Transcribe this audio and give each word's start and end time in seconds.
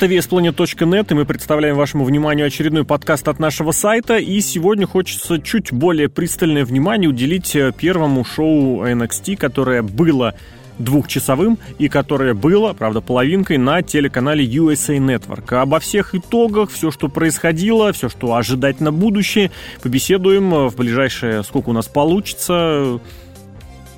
Это 0.00 0.14
VSPlanet.net, 0.14 1.08
и 1.10 1.14
мы 1.14 1.26
представляем 1.26 1.76
вашему 1.76 2.04
вниманию 2.04 2.46
очередной 2.46 2.86
подкаст 2.86 3.28
от 3.28 3.38
нашего 3.38 3.70
сайта. 3.70 4.16
И 4.16 4.40
сегодня 4.40 4.86
хочется 4.86 5.38
чуть 5.42 5.74
более 5.74 6.08
пристальное 6.08 6.64
внимание 6.64 7.10
уделить 7.10 7.54
э, 7.54 7.70
первому 7.76 8.24
шоу 8.24 8.82
NXT, 8.86 9.36
которое 9.36 9.82
было 9.82 10.32
двухчасовым 10.78 11.58
и 11.76 11.90
которое 11.90 12.32
было, 12.32 12.72
правда, 12.72 13.02
половинкой 13.02 13.58
на 13.58 13.82
телеканале 13.82 14.42
USA 14.42 14.96
Network. 14.96 15.54
Обо 15.54 15.78
всех 15.80 16.14
итогах, 16.14 16.70
все, 16.70 16.90
что 16.90 17.08
происходило, 17.08 17.92
все, 17.92 18.08
что 18.08 18.34
ожидать 18.34 18.80
на 18.80 18.92
будущее, 18.92 19.50
побеседуем 19.82 20.54
э, 20.54 20.68
в 20.70 20.76
ближайшее, 20.76 21.42
сколько 21.42 21.68
у 21.68 21.74
нас 21.74 21.88
получится, 21.88 23.00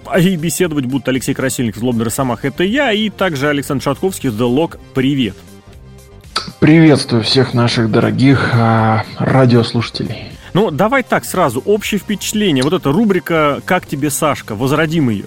а 0.07 0.19
и 0.19 0.34
беседовать 0.34 0.87
будут 0.87 1.07
Алексей 1.07 1.32
Красильник, 1.32 1.77
Злобный 1.77 2.07
Росомах, 2.07 2.45
это 2.45 2.65
я, 2.65 2.91
и 2.91 3.09
также 3.09 3.48
Александр 3.48 3.84
Шатковский, 3.84 4.30
The 4.30 4.52
Log. 4.52 4.80
Привет! 4.95 5.37
Приветствую 6.61 7.23
всех 7.23 7.55
наших 7.55 7.91
дорогих 7.91 8.51
э, 8.55 9.03
радиослушателей. 9.19 10.33
Ну, 10.55 10.71
давай 10.71 11.03
так 11.03 11.25
сразу, 11.25 11.61
общее 11.65 11.99
впечатление. 11.99 12.63
Вот 12.63 12.73
эта 12.73 12.93
рубрика 12.93 13.61
«Как 13.65 13.87
тебе, 13.87 14.11
Сашка?» 14.11 14.55
Возродим 14.55 15.09
ее. 15.09 15.24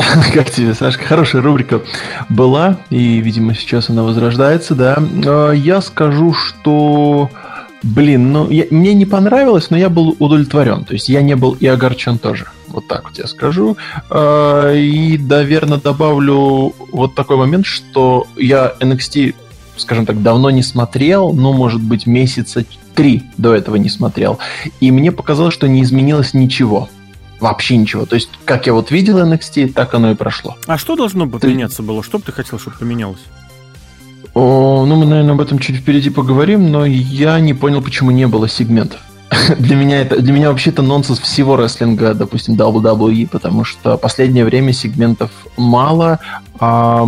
Как 0.32 0.50
тебе, 0.50 0.74
Сашка? 0.74 1.04
Хорошая 1.04 1.42
рубрика 1.42 1.82
была, 2.28 2.78
и, 2.90 3.20
видимо, 3.20 3.54
сейчас 3.54 3.90
она 3.90 4.02
возрождается, 4.02 4.74
да. 4.74 4.98
А, 5.26 5.52
я 5.52 5.80
скажу, 5.80 6.32
что... 6.32 7.30
Блин, 7.82 8.30
ну, 8.30 8.50
я, 8.50 8.66
мне 8.70 8.92
не 8.92 9.06
понравилось, 9.06 9.70
но 9.70 9.76
я 9.76 9.88
был 9.88 10.14
удовлетворен. 10.18 10.84
То 10.84 10.92
есть 10.92 11.08
я 11.08 11.22
не 11.22 11.34
был 11.34 11.52
и 11.52 11.66
огорчен 11.66 12.18
тоже. 12.18 12.46
Вот 12.68 12.86
так 12.86 13.04
вот 13.04 13.18
я 13.18 13.26
скажу. 13.26 13.76
А, 14.10 14.72
и, 14.74 15.16
наверное, 15.18 15.78
добавлю 15.78 16.74
вот 16.92 17.14
такой 17.14 17.36
момент, 17.36 17.66
что 17.66 18.26
я 18.36 18.74
NXT 18.80 19.34
скажем 19.80 20.06
так, 20.06 20.22
давно 20.22 20.50
не 20.50 20.62
смотрел, 20.62 21.32
ну, 21.32 21.52
может 21.52 21.82
быть, 21.82 22.06
месяца 22.06 22.64
три 22.94 23.22
до 23.36 23.54
этого 23.54 23.76
не 23.76 23.88
смотрел. 23.88 24.38
И 24.80 24.90
мне 24.90 25.12
показалось, 25.12 25.54
что 25.54 25.68
не 25.68 25.82
изменилось 25.82 26.34
ничего. 26.34 26.88
Вообще 27.40 27.76
ничего. 27.76 28.04
То 28.04 28.16
есть, 28.16 28.28
как 28.44 28.66
я 28.66 28.74
вот 28.74 28.90
видел 28.90 29.18
NXT, 29.18 29.72
так 29.72 29.94
оно 29.94 30.10
и 30.10 30.14
прошло. 30.14 30.56
А 30.66 30.76
что 30.76 30.94
должно 30.94 31.26
бы 31.26 31.38
поменяться 31.38 31.78
ты... 31.78 31.82
было? 31.84 32.02
Что 32.02 32.18
бы 32.18 32.24
ты 32.24 32.32
хотел, 32.32 32.58
чтобы 32.58 32.76
поменялось? 32.76 33.20
О, 34.34 34.84
ну, 34.86 34.96
мы, 34.96 35.06
наверное, 35.06 35.32
об 35.32 35.40
этом 35.40 35.58
чуть 35.58 35.76
впереди 35.76 36.10
поговорим, 36.10 36.70
но 36.70 36.84
я 36.84 37.40
не 37.40 37.54
понял, 37.54 37.82
почему 37.82 38.10
не 38.10 38.26
было 38.26 38.48
сегментов. 38.48 39.00
для 39.58 39.76
меня 39.76 40.00
это 40.00 40.20
для 40.20 40.32
меня 40.32 40.50
вообще 40.50 40.70
это 40.70 40.82
нонсенс 40.82 41.20
всего 41.20 41.56
рестлинга, 41.56 42.14
допустим, 42.14 42.54
WWE, 42.54 43.28
потому 43.28 43.64
что 43.64 43.96
последнее 43.96 44.44
время 44.44 44.72
сегментов 44.72 45.30
мало. 45.56 46.18
А, 46.58 47.06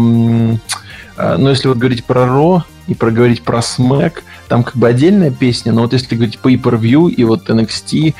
но 1.39 1.51
если 1.51 1.69
вот 1.69 1.79
говорить 1.79 2.05
про 2.05 2.27
Ро 2.27 2.65
и 2.87 2.95
проговорить 2.95 3.43
про 3.43 3.63
Смэк, 3.63 4.25
там 4.53 4.65
как 4.65 4.77
бы 4.77 4.87
отдельная 4.87 5.31
песня, 5.31 5.73
но 5.73 5.81
вот 5.81 5.95
если 5.95 6.15
говорить 6.15 6.39
по 6.39 6.53
per 6.53 7.09
и 7.09 7.25
вот 7.25 7.49
NXT, 7.49 8.15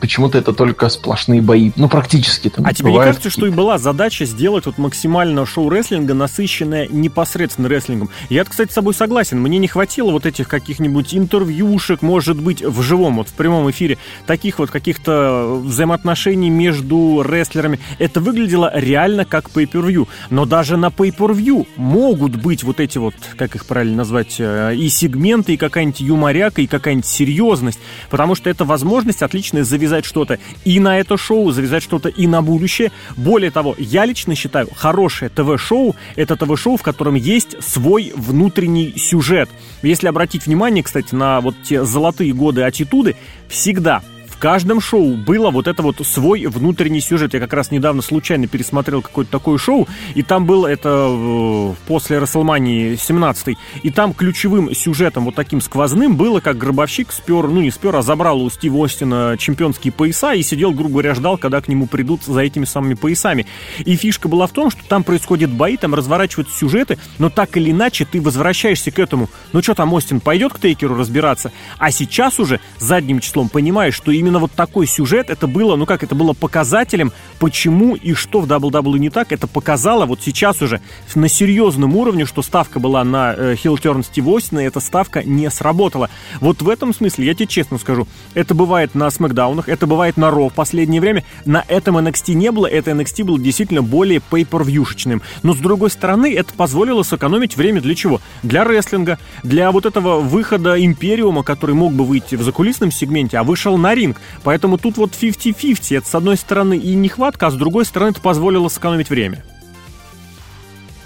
почему-то 0.00 0.38
это 0.38 0.54
только 0.54 0.88
сплошные 0.88 1.42
бои. 1.42 1.72
Ну, 1.76 1.90
практически 1.90 2.48
там. 2.48 2.64
А 2.64 2.72
тебе 2.72 2.88
бывает... 2.88 3.08
не 3.08 3.12
кажется, 3.12 3.28
что 3.28 3.46
и 3.46 3.50
была 3.50 3.76
задача 3.76 4.24
сделать 4.24 4.64
вот 4.64 4.78
максимально 4.78 5.44
шоу 5.44 5.68
рестлинга, 5.68 6.14
насыщенное 6.14 6.88
непосредственно 6.88 7.66
рестлингом? 7.66 8.08
Я, 8.30 8.44
кстати, 8.44 8.70
с 8.70 8.74
собой 8.74 8.94
согласен. 8.94 9.42
Мне 9.42 9.58
не 9.58 9.68
хватило 9.68 10.10
вот 10.10 10.24
этих 10.24 10.48
каких-нибудь 10.48 11.14
интервьюшек, 11.14 12.00
может 12.00 12.40
быть, 12.40 12.62
в 12.62 12.80
живом, 12.80 13.16
вот 13.16 13.28
в 13.28 13.34
прямом 13.34 13.70
эфире, 13.70 13.98
таких 14.26 14.58
вот 14.58 14.70
каких-то 14.70 15.60
взаимоотношений 15.62 16.48
между 16.48 17.22
рестлерами. 17.22 17.78
Это 17.98 18.22
выглядело 18.22 18.72
реально 18.74 19.26
как 19.26 19.50
pay-per-view. 19.50 20.08
Но 20.30 20.46
даже 20.46 20.78
на 20.78 20.86
pay-per-view 20.86 21.66
могут 21.76 22.36
быть 22.36 22.64
вот 22.64 22.80
эти 22.80 22.96
вот, 22.96 23.14
как 23.36 23.54
их 23.54 23.66
правильно 23.66 23.98
назвать, 23.98 24.36
э, 24.38 24.74
и 24.76 24.88
сегменты, 24.88 25.41
моменты, 25.42 25.54
и 25.54 25.56
какая-нибудь 25.56 26.00
юморяка, 26.00 26.62
и 26.62 26.66
какая-нибудь 26.66 27.06
серьезность, 27.06 27.78
потому 28.10 28.34
что 28.34 28.48
это 28.50 28.64
возможность 28.64 29.22
отлично 29.22 29.64
завязать 29.64 30.04
что-то 30.04 30.38
и 30.64 30.80
на 30.80 30.98
это 30.98 31.16
шоу, 31.16 31.50
завязать 31.50 31.82
что-то 31.82 32.08
и 32.08 32.26
на 32.26 32.42
будущее. 32.42 32.92
Более 33.16 33.50
того, 33.50 33.74
я 33.78 34.06
лично 34.06 34.34
считаю, 34.34 34.68
хорошее 34.74 35.30
ТВ-шоу— 35.30 35.96
это 36.16 36.36
ТВ-шоу, 36.36 36.76
в 36.76 36.82
котором 36.82 37.16
есть 37.16 37.56
свой 37.62 38.12
внутренний 38.16 38.94
сюжет. 38.96 39.48
Если 39.82 40.08
обратить 40.08 40.46
внимание, 40.46 40.84
кстати, 40.84 41.14
на 41.14 41.40
вот 41.40 41.54
те 41.64 41.84
золотые 41.84 42.32
годы 42.32 42.62
аттитуды, 42.62 43.16
всегда 43.48 44.02
каждом 44.42 44.80
шоу 44.80 45.16
было 45.16 45.52
вот 45.52 45.68
это 45.68 45.82
вот 45.82 46.04
свой 46.04 46.46
внутренний 46.46 47.00
сюжет. 47.00 47.32
Я 47.32 47.38
как 47.38 47.52
раз 47.52 47.70
недавно 47.70 48.02
случайно 48.02 48.48
пересмотрел 48.48 49.00
какое-то 49.00 49.30
такое 49.30 49.56
шоу, 49.56 49.86
и 50.16 50.24
там 50.24 50.46
было 50.46 50.66
это 50.66 51.06
э, 51.08 51.74
после 51.86 52.18
Расселмании 52.18 52.96
17 52.96 53.56
и 53.84 53.90
там 53.90 54.12
ключевым 54.12 54.74
сюжетом 54.74 55.26
вот 55.26 55.36
таким 55.36 55.60
сквозным 55.60 56.16
было, 56.16 56.40
как 56.40 56.58
гробовщик 56.58 57.12
спер, 57.12 57.46
ну 57.46 57.60
не 57.60 57.70
спер, 57.70 57.94
а 57.94 58.02
забрал 58.02 58.42
у 58.42 58.50
Стива 58.50 58.84
Остина 58.84 59.36
чемпионские 59.38 59.92
пояса 59.92 60.32
и 60.32 60.42
сидел, 60.42 60.72
грубо 60.72 60.90
говоря, 60.90 61.14
ждал, 61.14 61.38
когда 61.38 61.60
к 61.60 61.68
нему 61.68 61.86
придут 61.86 62.24
за 62.24 62.40
этими 62.40 62.64
самыми 62.64 62.94
поясами. 62.94 63.46
И 63.78 63.94
фишка 63.94 64.26
была 64.26 64.48
в 64.48 64.50
том, 64.50 64.72
что 64.72 64.80
там 64.88 65.04
происходят 65.04 65.52
бои, 65.52 65.76
там 65.76 65.94
разворачиваются 65.94 66.58
сюжеты, 66.58 66.98
но 67.20 67.30
так 67.30 67.56
или 67.56 67.70
иначе 67.70 68.04
ты 68.04 68.20
возвращаешься 68.20 68.90
к 68.90 68.98
этому. 68.98 69.30
Ну 69.52 69.62
что 69.62 69.74
там, 69.74 69.92
Остин 69.92 70.18
пойдет 70.18 70.52
к 70.52 70.58
Тейкеру 70.58 70.96
разбираться? 70.96 71.52
А 71.78 71.92
сейчас 71.92 72.40
уже 72.40 72.58
задним 72.80 73.20
числом 73.20 73.48
понимаешь, 73.48 73.94
что 73.94 74.10
именно 74.10 74.31
именно 74.32 74.40
вот 74.40 74.52
такой 74.52 74.86
сюжет, 74.86 75.28
это 75.28 75.46
было, 75.46 75.76
ну 75.76 75.84
как, 75.84 76.02
это 76.02 76.14
было 76.14 76.32
показателем, 76.32 77.12
почему 77.38 77.94
и 77.94 78.14
что 78.14 78.40
в 78.40 78.46
WWE 78.46 78.98
не 78.98 79.10
так. 79.10 79.30
Это 79.30 79.46
показало 79.46 80.06
вот 80.06 80.20
сейчас 80.22 80.62
уже 80.62 80.80
на 81.14 81.28
серьезном 81.28 81.94
уровне, 81.96 82.24
что 82.24 82.40
ставка 82.40 82.80
была 82.80 83.04
на 83.04 83.34
э, 83.36 83.56
Хилл 83.56 83.76
Терн 83.76 84.02
Стив 84.02 84.26
Остина, 84.28 84.60
и 84.60 84.64
эта 84.64 84.80
ставка 84.80 85.22
не 85.22 85.50
сработала. 85.50 86.08
Вот 86.40 86.62
в 86.62 86.68
этом 86.70 86.94
смысле, 86.94 87.26
я 87.26 87.34
тебе 87.34 87.46
честно 87.46 87.76
скажу, 87.76 88.08
это 88.32 88.54
бывает 88.54 88.94
на 88.94 89.10
Смакдаунах, 89.10 89.68
это 89.68 89.86
бывает 89.86 90.16
на 90.16 90.30
Ро 90.30 90.48
в 90.48 90.54
последнее 90.54 91.02
время. 91.02 91.24
На 91.44 91.62
этом 91.68 91.98
NXT 91.98 92.32
не 92.32 92.50
было, 92.50 92.66
это 92.66 92.92
NXT 92.92 93.24
было 93.24 93.38
действительно 93.38 93.82
более 93.82 94.22
pay-per-viewшечным. 94.30 95.20
Но 95.42 95.52
с 95.52 95.58
другой 95.58 95.90
стороны, 95.90 96.34
это 96.34 96.54
позволило 96.54 97.02
сэкономить 97.02 97.58
время 97.58 97.82
для 97.82 97.94
чего? 97.94 98.22
Для 98.42 98.64
рестлинга, 98.64 99.18
для 99.42 99.70
вот 99.72 99.84
этого 99.84 100.20
выхода 100.20 100.82
Империума, 100.82 101.42
который 101.42 101.74
мог 101.74 101.92
бы 101.92 102.06
выйти 102.06 102.36
в 102.36 102.42
закулисном 102.42 102.90
сегменте, 102.90 103.36
а 103.36 103.42
вышел 103.42 103.76
на 103.76 103.94
ринг. 103.94 104.16
Поэтому 104.42 104.78
тут 104.78 104.96
вот 104.96 105.12
50-50. 105.12 105.98
Это 105.98 106.08
с 106.08 106.14
одной 106.14 106.36
стороны 106.36 106.76
и 106.76 106.94
нехватка, 106.94 107.48
а 107.48 107.50
с 107.50 107.54
другой 107.54 107.84
стороны 107.84 108.10
это 108.10 108.20
позволило 108.20 108.68
сэкономить 108.68 109.10
время. 109.10 109.42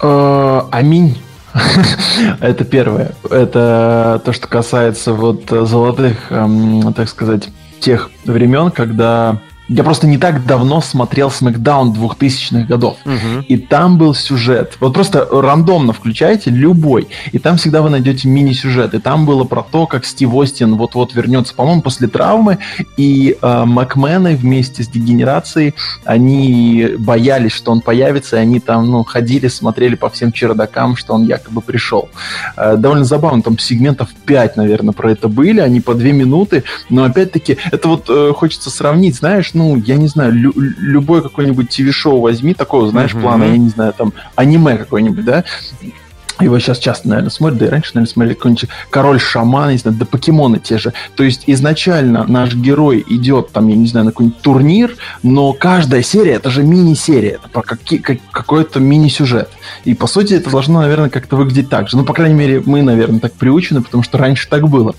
Э, 0.01 0.61
аминь. 0.71 1.17
Это 2.39 2.65
первое. 2.65 3.13
Это 3.29 4.21
то, 4.23 4.33
что 4.33 4.47
касается 4.47 5.13
вот 5.13 5.49
золотых, 5.49 6.31
эм, 6.31 6.93
так 6.93 7.09
сказать, 7.09 7.49
тех 7.79 8.11
времен, 8.25 8.71
когда 8.71 9.39
я 9.69 9.83
просто 9.83 10.07
не 10.07 10.17
так 10.17 10.45
давно 10.45 10.81
смотрел 10.81 11.29
Смакдаун 11.29 11.91
2000-х 11.91 12.67
годов. 12.67 12.97
Угу. 13.05 13.45
И 13.47 13.57
там 13.57 13.97
был 13.97 14.13
сюжет. 14.13 14.77
Вот 14.79 14.93
просто 14.93 15.27
рандомно 15.29 15.93
включайте 15.93 16.49
любой. 16.49 17.07
И 17.31 17.39
там 17.39 17.57
всегда 17.57 17.81
вы 17.81 17.89
найдете 17.89 18.29
мини-сюжет. 18.29 18.93
И 18.93 18.99
там 18.99 19.25
было 19.25 19.43
про 19.43 19.63
то, 19.63 19.85
как 19.85 20.05
Стив 20.05 20.33
Остин 20.33 20.75
вот-вот 20.75 21.13
вернется, 21.13 21.53
по-моему, 21.53 21.81
после 21.81 22.07
травмы. 22.07 22.59
И 22.95 23.37
э, 23.41 23.63
Макмены 23.65 24.35
вместе 24.37 24.83
с 24.83 24.87
Дегенерацией, 24.87 25.73
они 26.05 26.95
боялись, 26.97 27.51
что 27.51 27.71
он 27.71 27.81
появится. 27.81 28.37
И 28.37 28.39
они 28.39 28.59
там, 28.61 28.89
ну, 28.89 29.03
ходили, 29.03 29.47
смотрели 29.47 29.95
по 29.95 30.09
всем 30.09 30.31
чердакам, 30.31 30.95
что 30.95 31.13
он 31.13 31.25
якобы 31.25 31.61
пришел. 31.61 32.09
Э, 32.55 32.77
довольно 32.77 33.03
забавно. 33.03 33.41
Там 33.41 33.59
сегментов 33.59 34.09
5, 34.25 34.55
наверное, 34.55 34.93
про 34.93 35.11
это 35.11 35.27
были. 35.27 35.59
Они 35.59 35.81
по 35.81 35.93
2 35.93 36.09
минуты. 36.11 36.63
Но 36.89 37.03
опять-таки, 37.03 37.57
это 37.69 37.89
вот 37.89 38.05
э, 38.07 38.31
хочется 38.33 38.69
сравнить, 38.69 39.15
знаешь, 39.15 39.56
ну, 39.57 39.75
я 39.75 39.97
не 39.97 40.07
знаю, 40.07 40.33
лю- 40.33 40.53
любой 40.55 41.21
какой-нибудь 41.21 41.69
ТВ-шоу 41.69 42.21
возьми, 42.21 42.53
такого, 42.53 42.87
знаешь, 42.89 43.13
uh-huh. 43.13 43.21
плана, 43.21 43.43
я 43.45 43.57
не 43.57 43.69
знаю, 43.69 43.93
там, 43.97 44.13
аниме 44.35 44.77
какой-нибудь, 44.77 45.25
да, 45.25 45.43
его 46.43 46.59
сейчас 46.59 46.79
часто, 46.79 47.09
наверное, 47.09 47.29
смотрят, 47.31 47.59
да 47.59 47.65
и 47.65 47.69
раньше, 47.69 47.91
наверное, 47.95 48.11
смотрели 48.11 48.33
какой-нибудь 48.35 48.69
король 48.89 49.19
шаман, 49.19 49.71
не 49.71 49.77
знаю, 49.77 49.97
да 49.97 50.05
покемоны 50.05 50.59
те 50.59 50.77
же. 50.77 50.93
То 51.15 51.23
есть 51.23 51.43
изначально 51.47 52.25
наш 52.27 52.53
герой 52.53 53.03
идет 53.07 53.51
там, 53.51 53.67
я 53.67 53.75
не 53.75 53.87
знаю, 53.87 54.05
на 54.05 54.11
какой-нибудь 54.11 54.41
турнир, 54.41 54.95
но 55.23 55.53
каждая 55.53 56.03
серия 56.03 56.33
это 56.33 56.49
же 56.49 56.63
мини-серия, 56.63 57.39
это 57.39 57.49
про 57.49 57.61
какие, 57.61 57.99
как, 57.99 58.19
какой-то 58.31 58.79
мини-сюжет. 58.79 59.49
И 59.83 59.93
по 59.93 60.07
сути 60.07 60.35
это 60.35 60.49
должно, 60.49 60.81
наверное, 60.81 61.09
как-то 61.09 61.35
выглядеть 61.35 61.69
так 61.69 61.89
же. 61.89 61.97
Ну, 61.97 62.05
по 62.05 62.13
крайней 62.13 62.35
мере, 62.35 62.61
мы, 62.65 62.83
наверное, 62.83 63.19
так 63.19 63.33
приучены, 63.33 63.81
потому 63.81 64.03
что 64.03 64.17
раньше 64.17 64.47
так 64.47 64.67
было. 64.67 64.95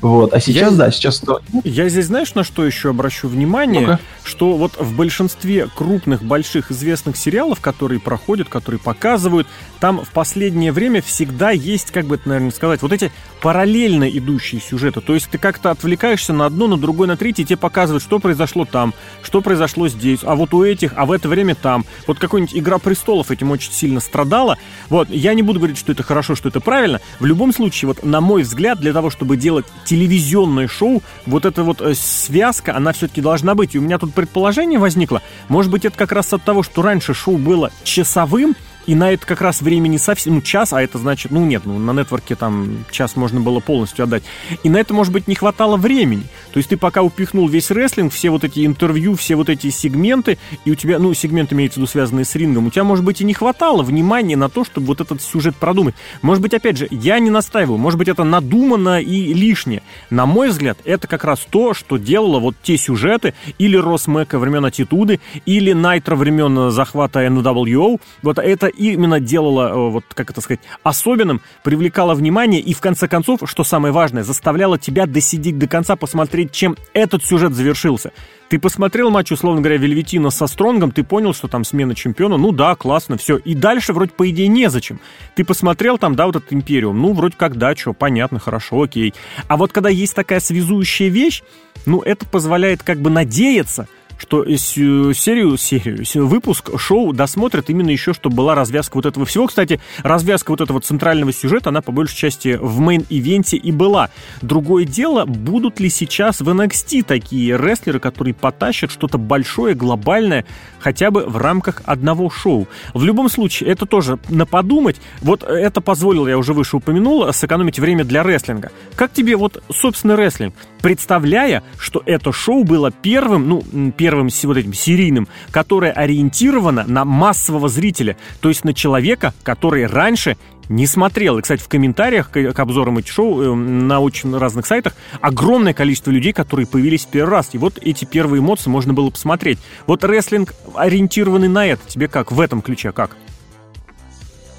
Вот. 0.00 0.32
А 0.32 0.40
сейчас, 0.40 0.72
я, 0.72 0.78
да, 0.78 0.90
сейчас. 0.90 1.22
Я 1.64 1.88
здесь, 1.88 2.06
знаешь, 2.06 2.34
на 2.34 2.44
что 2.44 2.64
еще 2.64 2.90
обращу 2.90 3.28
внимание? 3.28 3.86
ну 3.86 3.98
Что 4.24 4.56
вот 4.56 4.72
в 4.78 4.96
большинстве 4.96 5.68
крупных, 5.74 6.22
больших, 6.22 6.70
известных 6.70 7.16
сериалов, 7.16 7.60
которые 7.60 8.00
проходят, 8.00 8.48
которые 8.48 8.80
показывают, 8.80 9.46
там 9.80 10.04
в 10.04 10.10
последнее 10.10 10.72
время 10.72 10.77
время 10.78 11.02
всегда 11.02 11.50
есть, 11.50 11.90
как 11.90 12.06
бы 12.06 12.14
это, 12.14 12.28
наверное, 12.28 12.52
сказать, 12.52 12.82
вот 12.82 12.92
эти 12.92 13.10
параллельно 13.40 14.08
идущие 14.08 14.60
сюжеты. 14.60 15.00
То 15.00 15.14
есть 15.14 15.28
ты 15.28 15.36
как-то 15.36 15.70
отвлекаешься 15.70 16.32
на 16.32 16.46
одно, 16.46 16.68
на 16.68 16.76
другое, 16.76 17.08
на 17.08 17.16
третье, 17.16 17.42
и 17.42 17.46
тебе 17.46 17.56
показывают, 17.56 18.02
что 18.02 18.20
произошло 18.20 18.64
там, 18.64 18.94
что 19.22 19.40
произошло 19.40 19.88
здесь, 19.88 20.20
а 20.22 20.36
вот 20.36 20.54
у 20.54 20.62
этих, 20.62 20.92
а 20.96 21.04
в 21.04 21.12
это 21.12 21.28
время 21.28 21.56
там. 21.56 21.84
Вот 22.06 22.18
какой-нибудь 22.18 22.56
«Игра 22.56 22.78
престолов» 22.78 23.30
этим 23.32 23.50
очень 23.50 23.72
сильно 23.72 23.98
страдала. 23.98 24.56
Вот, 24.88 25.10
я 25.10 25.34
не 25.34 25.42
буду 25.42 25.58
говорить, 25.58 25.78
что 25.78 25.92
это 25.92 26.02
хорошо, 26.02 26.36
что 26.36 26.48
это 26.48 26.60
правильно. 26.60 27.00
В 27.18 27.26
любом 27.26 27.52
случае, 27.52 27.88
вот 27.88 28.04
на 28.04 28.20
мой 28.20 28.42
взгляд, 28.42 28.78
для 28.78 28.92
того, 28.92 29.10
чтобы 29.10 29.36
делать 29.36 29.66
телевизионное 29.84 30.68
шоу, 30.68 31.02
вот 31.26 31.44
эта 31.44 31.64
вот 31.64 31.80
э, 31.80 31.94
связка, 31.94 32.76
она 32.76 32.92
все-таки 32.92 33.20
должна 33.20 33.54
быть. 33.54 33.74
И 33.74 33.78
у 33.78 33.82
меня 33.82 33.98
тут 33.98 34.14
предположение 34.14 34.78
возникло. 34.78 35.22
Может 35.48 35.72
быть, 35.72 35.84
это 35.84 35.98
как 35.98 36.12
раз 36.12 36.32
от 36.32 36.44
того, 36.44 36.62
что 36.62 36.82
раньше 36.82 37.14
шоу 37.14 37.36
было 37.36 37.72
часовым, 37.82 38.54
и 38.88 38.94
на 38.94 39.12
это 39.12 39.26
как 39.26 39.42
раз 39.42 39.60
времени 39.60 39.98
совсем, 39.98 40.36
ну, 40.36 40.40
час, 40.40 40.72
а 40.72 40.80
это 40.80 40.96
значит, 40.96 41.30
ну, 41.30 41.44
нет, 41.44 41.66
ну, 41.66 41.78
на 41.78 41.92
нетворке 41.92 42.34
там 42.36 42.86
час 42.90 43.16
можно 43.16 43.38
было 43.38 43.60
полностью 43.60 44.02
отдать. 44.02 44.22
И 44.62 44.70
на 44.70 44.78
это, 44.78 44.94
может 44.94 45.12
быть, 45.12 45.28
не 45.28 45.34
хватало 45.34 45.76
времени. 45.76 46.22
То 46.52 46.56
есть 46.56 46.70
ты 46.70 46.78
пока 46.78 47.02
упихнул 47.02 47.46
весь 47.48 47.70
рестлинг, 47.70 48.14
все 48.14 48.30
вот 48.30 48.44
эти 48.44 48.64
интервью, 48.64 49.14
все 49.14 49.36
вот 49.36 49.50
эти 49.50 49.68
сегменты, 49.68 50.38
и 50.64 50.70
у 50.70 50.74
тебя, 50.74 50.98
ну, 50.98 51.12
сегменты 51.12 51.54
имеется 51.54 51.78
в 51.78 51.82
виду 51.82 51.90
связанные 51.90 52.24
с 52.24 52.34
рингом, 52.34 52.68
у 52.68 52.70
тебя, 52.70 52.82
может 52.82 53.04
быть, 53.04 53.20
и 53.20 53.26
не 53.26 53.34
хватало 53.34 53.82
внимания 53.82 54.36
на 54.36 54.48
то, 54.48 54.64
чтобы 54.64 54.86
вот 54.86 55.02
этот 55.02 55.20
сюжет 55.20 55.54
продумать. 55.56 55.94
Может 56.22 56.40
быть, 56.40 56.54
опять 56.54 56.78
же, 56.78 56.88
я 56.90 57.18
не 57.18 57.28
настаиваю, 57.28 57.76
может 57.76 57.98
быть, 57.98 58.08
это 58.08 58.24
надумано 58.24 59.02
и 59.02 59.34
лишнее. 59.34 59.82
На 60.08 60.24
мой 60.24 60.48
взгляд, 60.48 60.78
это 60.86 61.06
как 61.06 61.24
раз 61.24 61.46
то, 61.50 61.74
что 61.74 61.98
делало 61.98 62.38
вот 62.38 62.56
те 62.62 62.78
сюжеты, 62.78 63.34
или 63.58 63.76
Росмека 63.76 64.38
времен 64.38 64.64
Атитуды, 64.64 65.20
или 65.44 65.74
Найтро 65.74 66.16
времен 66.16 66.70
захвата 66.70 67.26
NWO, 67.26 68.00
вот 68.22 68.38
это 68.38 68.68
именно 68.78 69.20
делала, 69.20 69.68
э, 69.68 69.90
вот 69.90 70.04
как 70.14 70.30
это 70.30 70.40
сказать, 70.40 70.60
особенным, 70.82 71.40
привлекала 71.62 72.14
внимание 72.14 72.60
и 72.60 72.74
в 72.74 72.80
конце 72.80 73.08
концов, 73.08 73.40
что 73.44 73.64
самое 73.64 73.92
важное, 73.92 74.22
заставляла 74.22 74.78
тебя 74.78 75.06
досидеть 75.06 75.58
до 75.58 75.66
конца, 75.66 75.96
посмотреть, 75.96 76.52
чем 76.52 76.76
этот 76.94 77.24
сюжет 77.24 77.54
завершился. 77.54 78.12
Ты 78.48 78.58
посмотрел 78.58 79.10
матч, 79.10 79.30
условно 79.30 79.60
говоря, 79.60 79.76
Вельветина 79.76 80.30
со 80.30 80.46
Стронгом, 80.46 80.90
ты 80.90 81.04
понял, 81.04 81.34
что 81.34 81.48
там 81.48 81.64
смена 81.64 81.94
чемпиона, 81.94 82.38
ну 82.38 82.50
да, 82.50 82.74
классно, 82.76 83.18
все. 83.18 83.36
И 83.36 83.54
дальше 83.54 83.92
вроде 83.92 84.12
по 84.12 84.28
идее 84.30 84.48
незачем. 84.48 85.00
Ты 85.34 85.44
посмотрел 85.44 85.98
там, 85.98 86.14
да, 86.14 86.26
вот 86.26 86.36
этот 86.36 86.52
Империум, 86.52 87.00
ну 87.00 87.12
вроде 87.12 87.36
как 87.36 87.56
да, 87.56 87.76
что, 87.76 87.92
понятно, 87.92 88.38
хорошо, 88.38 88.82
окей. 88.82 89.12
А 89.48 89.58
вот 89.58 89.72
когда 89.72 89.90
есть 89.90 90.14
такая 90.14 90.40
связующая 90.40 91.08
вещь, 91.08 91.42
ну 91.84 92.00
это 92.00 92.24
позволяет 92.24 92.82
как 92.82 93.00
бы 93.00 93.10
надеяться, 93.10 93.86
что 94.18 94.44
серию, 94.56 95.14
серию, 95.14 96.26
выпуск 96.26 96.78
шоу 96.78 97.12
досмотрят 97.12 97.70
именно 97.70 97.90
еще, 97.90 98.12
чтобы 98.12 98.36
была 98.36 98.54
развязка 98.54 98.96
вот 98.96 99.06
этого 99.06 99.24
всего. 99.24 99.46
Кстати, 99.46 99.80
развязка 100.02 100.50
вот 100.50 100.60
этого 100.60 100.80
центрального 100.80 101.32
сюжета, 101.32 101.70
она 101.70 101.82
по 101.82 101.92
большей 101.92 102.16
части 102.16 102.58
в 102.60 102.80
мейн-ивенте 102.80 103.56
и 103.56 103.70
была. 103.70 104.10
Другое 104.42 104.84
дело, 104.84 105.24
будут 105.24 105.78
ли 105.78 105.88
сейчас 105.88 106.40
в 106.40 106.48
NXT 106.48 107.04
такие 107.04 107.56
рестлеры, 107.56 108.00
которые 108.00 108.34
потащат 108.34 108.90
что-то 108.90 109.18
большое, 109.18 109.76
глобальное, 109.76 110.44
хотя 110.80 111.12
бы 111.12 111.24
в 111.24 111.36
рамках 111.36 111.82
одного 111.84 112.28
шоу. 112.28 112.66
В 112.94 113.04
любом 113.04 113.28
случае, 113.28 113.70
это 113.70 113.86
тоже 113.86 114.18
на 114.28 114.46
подумать. 114.46 114.96
Вот 115.20 115.44
это 115.44 115.80
позволило, 115.80 116.26
я 116.26 116.38
уже 116.38 116.54
выше 116.54 116.78
упомянул, 116.78 117.32
сэкономить 117.32 117.78
время 117.78 118.04
для 118.04 118.24
рестлинга. 118.24 118.72
Как 118.96 119.12
тебе 119.12 119.36
вот, 119.36 119.62
собственно, 119.72 120.16
рестлинг? 120.16 120.54
Представляя, 120.82 121.62
что 121.78 122.02
это 122.04 122.32
шоу 122.32 122.64
было 122.64 122.90
первым, 122.90 123.48
ну, 123.48 123.92
первым 123.96 124.07
вот 124.46 124.56
этим 124.56 124.72
серийным, 124.72 125.28
которое 125.50 125.92
ориентировано 125.92 126.84
на 126.86 127.04
массового 127.04 127.68
зрителя, 127.68 128.16
то 128.40 128.48
есть 128.48 128.64
на 128.64 128.74
человека, 128.74 129.34
который 129.42 129.86
раньше 129.86 130.36
не 130.68 130.86
смотрел. 130.86 131.38
И, 131.38 131.42
кстати, 131.42 131.62
в 131.62 131.68
комментариях 131.68 132.30
к, 132.30 132.58
обзорам 132.58 132.98
этих 132.98 133.12
шоу 133.12 133.42
э, 133.42 133.54
на 133.54 134.00
очень 134.00 134.36
разных 134.36 134.66
сайтах 134.66 134.94
огромное 135.20 135.72
количество 135.72 136.10
людей, 136.10 136.32
которые 136.32 136.66
появились 136.66 137.06
в 137.06 137.08
первый 137.08 137.30
раз. 137.30 137.50
И 137.52 137.58
вот 137.58 137.78
эти 137.80 138.04
первые 138.04 138.40
эмоции 138.40 138.70
можно 138.70 138.92
было 138.92 139.10
посмотреть. 139.10 139.58
Вот 139.86 140.04
рестлинг 140.04 140.54
ориентированный 140.74 141.48
на 141.48 141.66
это. 141.66 141.80
Тебе 141.86 142.08
как? 142.08 142.32
В 142.32 142.40
этом 142.40 142.62
ключе 142.62 142.92
как? 142.92 143.16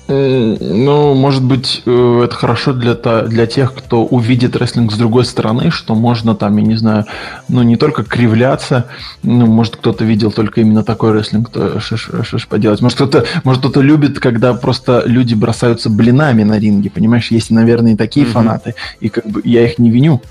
Ну, 0.09 1.13
может 1.13 1.43
быть, 1.43 1.83
э, 1.85 2.21
это 2.25 2.35
хорошо 2.35 2.73
для, 2.73 2.95
для 2.95 3.45
тех, 3.45 3.75
кто 3.75 4.03
увидит 4.03 4.55
рестлинг 4.55 4.91
с 4.91 4.97
другой 4.97 5.23
стороны, 5.23 5.69
что 5.69 5.93
можно 5.93 6.35
там, 6.35 6.57
я 6.57 6.63
не 6.63 6.75
знаю, 6.75 7.05
ну, 7.47 7.61
не 7.61 7.75
только 7.75 8.03
кривляться, 8.03 8.85
ну, 9.21 9.45
может, 9.45 9.75
кто-то 9.75 10.03
видел 10.03 10.31
только 10.31 10.61
именно 10.61 10.83
такой 10.83 11.11
рестлинг, 11.11 11.49
то 11.49 11.79
что 11.79 11.97
ж 11.97 12.47
поделать. 12.47 12.81
Может, 12.81 12.97
кто-то 12.97 13.25
может, 13.43 13.63
кто 13.63 13.81
люди, 13.81 14.11
когда 14.13 14.55
просто 14.55 15.03
люди 15.05 15.35
бросаются 15.35 15.91
блинами 15.91 16.41
на 16.41 16.57
ринге, 16.57 16.89
понимаешь? 16.89 17.29
Есть, 17.29 17.51
наверное, 17.51 17.93
и 17.93 17.95
такие 17.95 18.25
mm-hmm. 18.25 18.31
фанаты, 18.31 18.75
и 18.99 19.09
как 19.09 19.27
бы 19.27 19.41
я 19.43 19.63
их 19.63 19.77
не 19.77 19.91
виню. 19.91 20.21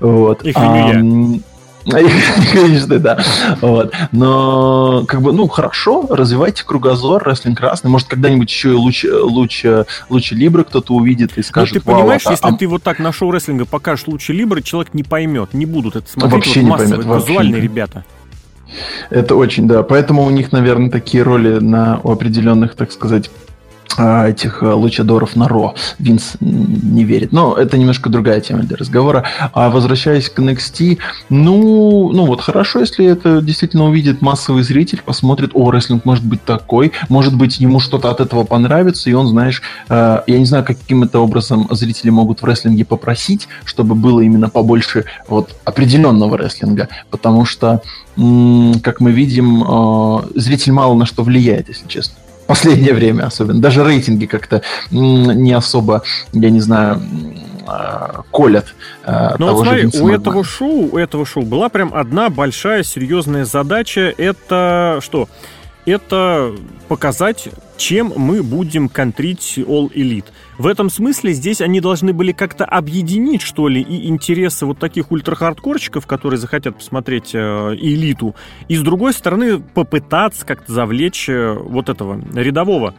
Вот. 0.00 0.42
Их 0.44 0.56
виню 0.56 1.34
я. 1.34 1.40
Конечно, 2.52 2.98
да. 2.98 3.18
Вот. 3.60 3.92
Но, 4.12 5.04
как 5.06 5.22
бы, 5.22 5.32
ну, 5.32 5.48
хорошо, 5.48 6.06
развивайте 6.08 6.64
кругозор, 6.64 7.22
рестлинг 7.24 7.58
красный. 7.58 7.90
Может, 7.90 8.08
когда-нибудь 8.08 8.50
еще 8.50 8.70
и 8.70 8.74
луч, 8.74 9.04
луч, 9.04 9.64
луч 10.08 10.32
Либры 10.32 10.64
кто-то 10.64 10.94
увидит 10.94 11.36
и 11.38 11.42
скажет, 11.42 11.74
Ну, 11.74 11.80
ты 11.80 11.86
понимаешь, 11.86 12.22
если 12.28 12.48
а... 12.48 12.52
ты 12.52 12.66
вот 12.66 12.82
так 12.82 12.98
на 12.98 13.12
шоу 13.12 13.30
рестлинга 13.30 13.64
покажешь 13.64 14.06
лучи 14.06 14.32
Либры, 14.32 14.62
человек 14.62 14.94
не 14.94 15.02
поймет, 15.02 15.54
не 15.54 15.66
будут 15.66 15.96
это 15.96 16.10
смотреть. 16.10 16.32
Вообще 16.32 16.60
вот 16.60 16.80
не 16.80 16.86
поймет. 16.88 17.06
Визуальные 17.06 17.60
ребята. 17.60 18.04
Это 19.10 19.36
очень, 19.36 19.68
да. 19.68 19.82
Поэтому 19.82 20.24
у 20.24 20.30
них, 20.30 20.52
наверное, 20.52 20.90
такие 20.90 21.22
роли 21.22 21.58
на 21.58 22.00
у 22.02 22.10
определенных, 22.10 22.74
так 22.74 22.92
сказать, 22.92 23.30
а, 23.30 23.41
этих 23.98 24.62
а, 24.62 24.74
лучадоров 24.74 25.36
на 25.36 25.48
Ро. 25.48 25.74
Винс 25.98 26.34
не 26.40 27.04
верит. 27.04 27.32
Но 27.32 27.54
это 27.54 27.78
немножко 27.78 28.10
другая 28.10 28.40
тема 28.40 28.62
для 28.62 28.76
разговора. 28.76 29.24
А 29.52 29.70
возвращаясь 29.70 30.28
к 30.28 30.38
NXT, 30.38 30.98
ну, 31.28 32.10
ну 32.12 32.26
вот 32.26 32.40
хорошо, 32.40 32.80
если 32.80 33.06
это 33.06 33.40
действительно 33.40 33.84
увидит 33.84 34.22
массовый 34.22 34.62
зритель, 34.62 35.02
посмотрит, 35.04 35.50
о, 35.54 35.70
рестлинг 35.70 36.04
может 36.04 36.24
быть 36.24 36.44
такой, 36.44 36.92
может 37.08 37.36
быть, 37.36 37.58
ему 37.58 37.80
что-то 37.80 38.10
от 38.10 38.20
этого 38.20 38.44
понравится, 38.44 39.10
и 39.10 39.12
он, 39.12 39.28
знаешь, 39.28 39.62
э, 39.88 40.20
я 40.26 40.38
не 40.38 40.44
знаю, 40.44 40.64
каким 40.64 41.02
это 41.02 41.20
образом 41.20 41.68
зрители 41.70 42.10
могут 42.10 42.42
в 42.42 42.44
рестлинге 42.44 42.84
попросить, 42.84 43.48
чтобы 43.64 43.94
было 43.94 44.20
именно 44.20 44.48
побольше 44.48 45.04
вот 45.28 45.56
определенного 45.64 46.36
рестлинга, 46.36 46.88
потому 47.10 47.44
что, 47.44 47.82
как 48.16 49.00
мы 49.00 49.12
видим, 49.12 49.62
э, 49.62 50.18
зритель 50.34 50.72
мало 50.72 50.94
на 50.94 51.06
что 51.06 51.22
влияет, 51.22 51.68
если 51.68 51.86
честно 51.88 52.21
последнее 52.52 52.92
время 52.92 53.24
особенно. 53.24 53.60
Даже 53.60 53.82
рейтинги 53.82 54.26
как-то 54.26 54.60
не 54.90 55.52
особо, 55.52 56.02
я 56.32 56.50
не 56.50 56.60
знаю, 56.60 57.00
а, 57.66 58.22
колят. 58.30 58.74
А, 59.04 59.36
Но 59.38 59.54
вот 59.54 59.64
смотри, 59.64 59.88
у 60.00 60.08
этого 60.08 60.44
шоу, 60.44 60.90
у 60.92 60.98
этого 60.98 61.24
шоу 61.24 61.44
была 61.44 61.70
прям 61.70 61.94
одна 61.94 62.28
большая 62.28 62.82
серьезная 62.82 63.46
задача. 63.46 64.12
Это 64.18 64.98
что? 65.00 65.28
это 65.86 66.54
показать, 66.88 67.48
чем 67.82 68.12
мы 68.14 68.44
будем 68.44 68.88
контрить 68.88 69.58
All 69.58 69.92
Elite. 69.92 70.26
В 70.56 70.68
этом 70.68 70.88
смысле 70.88 71.32
здесь 71.32 71.60
они 71.60 71.80
должны 71.80 72.12
были 72.12 72.30
как-то 72.30 72.64
объединить, 72.64 73.42
что 73.42 73.66
ли, 73.66 73.80
и 73.80 74.08
интересы 74.08 74.66
вот 74.66 74.78
таких 74.78 75.10
ультрахардкорщиков, 75.10 76.06
которые 76.06 76.38
захотят 76.38 76.76
посмотреть 76.76 77.34
э, 77.34 77.38
элиту, 77.74 78.36
и 78.68 78.76
с 78.76 78.82
другой 78.82 79.12
стороны 79.12 79.58
попытаться 79.58 80.46
как-то 80.46 80.72
завлечь 80.72 81.28
э, 81.28 81.54
вот 81.54 81.88
этого 81.88 82.22
рядового 82.32 82.94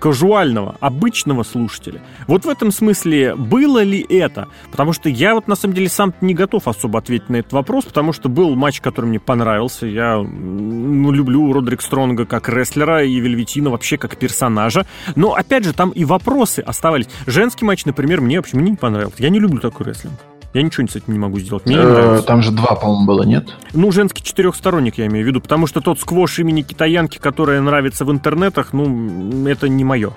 казуального, 0.00 0.76
обычного 0.80 1.44
слушателя. 1.44 2.02
Вот 2.26 2.44
в 2.44 2.48
этом 2.48 2.72
смысле 2.72 3.36
было 3.36 3.82
ли 3.82 4.04
это? 4.08 4.48
Потому 4.70 4.92
что 4.92 5.08
я 5.08 5.34
вот 5.34 5.46
на 5.46 5.54
самом 5.54 5.74
деле 5.74 5.88
сам 5.88 6.14
не 6.20 6.34
готов 6.34 6.66
особо 6.66 6.98
ответить 6.98 7.28
на 7.28 7.36
этот 7.36 7.52
вопрос, 7.52 7.84
потому 7.84 8.12
что 8.12 8.28
был 8.28 8.56
матч, 8.56 8.80
который 8.80 9.06
мне 9.06 9.20
понравился. 9.20 9.86
Я 9.86 10.16
ну, 10.16 11.12
люблю 11.12 11.52
Родрик 11.52 11.82
Стронга 11.82 12.24
как 12.24 12.48
рестлера 12.48 13.04
и 13.04 13.20
Вельветина 13.20 13.70
вообще 13.70 13.98
как 13.98 14.16
персонажа. 14.16 14.86
Но 15.14 15.34
опять 15.34 15.64
же, 15.64 15.74
там 15.74 15.90
и 15.90 16.04
вопросы 16.04 16.60
оставались. 16.60 17.08
Женский 17.26 17.64
матч, 17.64 17.84
например, 17.84 18.20
мне 18.20 18.38
вообще 18.38 18.56
мне 18.56 18.70
не 18.70 18.76
понравился. 18.76 19.22
Я 19.22 19.28
не 19.28 19.38
люблю 19.38 19.60
такой 19.60 19.86
рестлинг. 19.86 20.18
Я 20.52 20.62
ничего 20.62 20.86
с 20.86 20.96
этим 20.96 21.12
не 21.12 21.18
могу 21.18 21.38
сделать. 21.38 21.64
Мне 21.66 21.76
не 21.76 21.82
э, 21.82 21.86
нравится. 21.86 22.26
Там 22.26 22.42
же 22.42 22.50
два, 22.50 22.74
по-моему, 22.74 23.06
было, 23.06 23.22
нет? 23.22 23.54
Ну, 23.72 23.92
женский 23.92 24.24
четырехсторонник, 24.24 24.98
я 24.98 25.06
имею 25.06 25.24
в 25.24 25.28
виду. 25.28 25.40
Потому 25.40 25.66
что 25.66 25.80
тот 25.80 26.00
сквош 26.00 26.40
имени 26.40 26.62
китаянки, 26.62 27.18
которая 27.18 27.60
нравится 27.60 28.04
в 28.04 28.10
интернетах, 28.10 28.72
ну, 28.72 29.46
это 29.46 29.68
не 29.68 29.84
мое. 29.84 30.12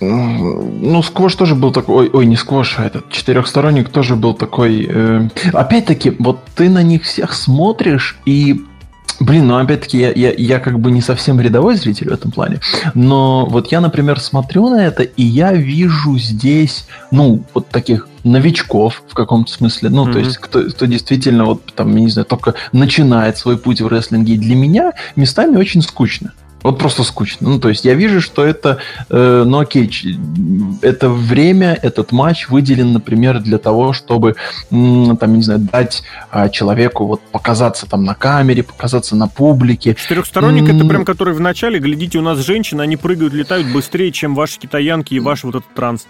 Ну, 0.00 1.00
сквош 1.04 1.36
тоже 1.36 1.54
был 1.54 1.70
такой... 1.70 2.06
Ой, 2.06 2.10
ой 2.12 2.26
не 2.26 2.34
сквош, 2.34 2.76
а 2.78 2.84
этот 2.84 3.10
четырехсторонник 3.10 3.88
тоже 3.88 4.16
был 4.16 4.34
такой... 4.34 4.86
Э... 4.90 5.28
Опять-таки, 5.52 6.16
вот 6.18 6.40
ты 6.56 6.68
на 6.68 6.82
них 6.82 7.04
всех 7.04 7.32
смотришь 7.32 8.18
и 8.24 8.60
Блин, 9.20 9.46
ну 9.46 9.56
опять-таки 9.56 9.98
я, 9.98 10.12
я, 10.12 10.32
я 10.32 10.58
как 10.58 10.78
бы 10.78 10.90
не 10.90 11.00
совсем 11.00 11.40
рядовой 11.40 11.76
зритель 11.76 12.10
в 12.10 12.12
этом 12.12 12.30
плане, 12.30 12.60
но 12.94 13.46
вот 13.46 13.70
я, 13.72 13.80
например, 13.80 14.20
смотрю 14.20 14.68
на 14.68 14.84
это, 14.84 15.02
и 15.02 15.22
я 15.22 15.52
вижу 15.52 16.18
здесь, 16.18 16.86
ну, 17.10 17.44
вот 17.54 17.68
таких 17.68 18.08
новичков 18.24 19.02
в 19.08 19.14
каком-то 19.14 19.52
смысле, 19.52 19.90
ну, 19.90 20.06
mm-hmm. 20.06 20.12
то 20.12 20.18
есть 20.18 20.38
кто, 20.38 20.62
кто 20.62 20.86
действительно 20.86 21.44
вот 21.44 21.72
там, 21.74 21.94
я 21.96 22.02
не 22.02 22.10
знаю, 22.10 22.26
только 22.26 22.54
начинает 22.72 23.36
свой 23.36 23.58
путь 23.58 23.80
в 23.80 23.88
рестлинге. 23.88 24.34
И 24.34 24.38
для 24.38 24.54
меня 24.54 24.92
местами 25.16 25.56
очень 25.56 25.82
скучно. 25.82 26.32
Вот 26.62 26.78
просто 26.78 27.02
скучно. 27.02 27.48
Ну, 27.50 27.60
то 27.60 27.68
есть 27.68 27.84
я 27.84 27.94
вижу, 27.94 28.20
что 28.20 28.44
это, 28.44 28.78
э, 29.10 29.44
ну 29.46 29.58
окей, 29.58 29.90
это 30.82 31.08
время, 31.08 31.78
этот 31.82 32.12
матч 32.12 32.48
выделен, 32.48 32.92
например, 32.92 33.40
для 33.40 33.58
того, 33.58 33.92
чтобы, 33.92 34.36
м, 34.70 35.16
там, 35.16 35.34
не 35.34 35.42
знаю, 35.42 35.60
дать 35.60 36.02
а, 36.30 36.48
человеку 36.48 37.06
вот 37.06 37.20
показаться 37.20 37.86
там 37.88 38.04
на 38.04 38.14
камере, 38.14 38.62
показаться 38.62 39.16
на 39.16 39.28
публике. 39.28 39.94
Четырехсторонник 39.94 40.68
это 40.68 40.84
прям, 40.84 41.04
который 41.04 41.34
в 41.34 41.40
начале, 41.40 41.78
глядите, 41.78 42.18
у 42.18 42.22
нас 42.22 42.38
женщины, 42.38 42.82
они 42.82 42.96
прыгают, 42.96 43.34
летают 43.34 43.66
быстрее, 43.72 44.12
чем 44.12 44.34
ваши 44.34 44.58
китаянки 44.58 45.14
и 45.14 45.20
ваш 45.20 45.44
вот 45.44 45.56
этот 45.56 45.74
транс. 45.74 46.06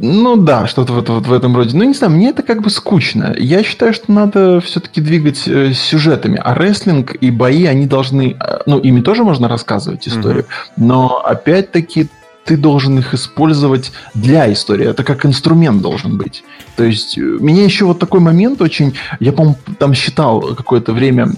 Ну 0.00 0.36
да, 0.36 0.66
что-то 0.66 0.92
вот, 0.92 1.08
вот 1.08 1.26
в 1.26 1.32
этом 1.32 1.56
роде. 1.56 1.76
Ну 1.76 1.84
не 1.84 1.94
знаю, 1.94 2.12
мне 2.12 2.30
это 2.30 2.42
как 2.42 2.62
бы 2.62 2.70
скучно. 2.70 3.34
Я 3.36 3.64
считаю, 3.64 3.92
что 3.92 4.12
надо 4.12 4.60
все-таки 4.60 5.00
двигать 5.00 5.48
э, 5.48 5.72
сюжетами. 5.72 6.40
А 6.42 6.54
рестлинг 6.54 7.16
и 7.20 7.30
бои, 7.30 7.64
они 7.64 7.86
должны... 7.86 8.36
Э, 8.38 8.60
ну, 8.66 8.78
ими 8.78 9.00
тоже 9.00 9.24
можно 9.24 9.48
рассказывать 9.48 10.06
историю. 10.06 10.44
Mm-hmm. 10.44 10.72
Но 10.76 11.18
опять-таки 11.24 12.08
ты 12.44 12.56
должен 12.56 12.98
их 12.98 13.12
использовать 13.12 13.92
для 14.14 14.50
истории. 14.52 14.86
Это 14.86 15.02
как 15.02 15.26
инструмент 15.26 15.82
должен 15.82 16.16
быть. 16.16 16.44
То 16.76 16.84
есть, 16.84 17.18
э, 17.18 17.20
меня 17.20 17.64
еще 17.64 17.84
вот 17.84 17.98
такой 17.98 18.20
момент 18.20 18.62
очень... 18.62 18.94
Я, 19.18 19.32
по-моему, 19.32 19.58
там 19.80 19.94
считал 19.94 20.40
какое-то 20.54 20.92
время, 20.92 21.28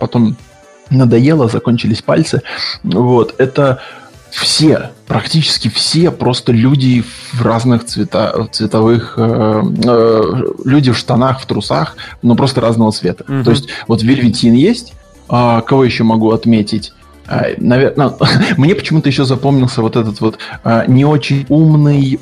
потом 0.00 0.34
надоело, 0.88 1.48
закончились 1.48 2.00
пальцы. 2.00 2.40
Вот, 2.82 3.34
это 3.38 3.80
все, 4.30 4.90
практически 5.06 5.68
все 5.68 6.10
просто 6.10 6.52
люди 6.52 7.04
в 7.32 7.42
разных 7.42 7.84
цвета, 7.84 8.48
цветовых, 8.52 9.14
э, 9.16 9.62
э, 9.84 10.42
люди 10.64 10.92
в 10.92 10.98
штанах, 10.98 11.40
в 11.40 11.46
трусах, 11.46 11.96
но 12.22 12.34
просто 12.34 12.60
разного 12.60 12.92
цвета. 12.92 13.24
Угу. 13.24 13.44
То 13.44 13.50
есть 13.50 13.68
вот 13.86 14.02
Вельветин 14.02 14.54
есть, 14.54 14.94
а, 15.28 15.60
кого 15.62 15.84
еще 15.84 16.04
могу 16.04 16.30
отметить? 16.30 16.92
А, 17.28 17.46
Наверное, 17.58 18.14
ну, 18.18 18.26
мне 18.56 18.74
почему-то 18.74 19.08
еще 19.08 19.24
запомнился 19.24 19.82
вот 19.82 19.96
этот 19.96 20.20
вот 20.20 20.38
а, 20.64 20.86
не 20.86 21.04
очень 21.04 21.44
умный, 21.48 22.18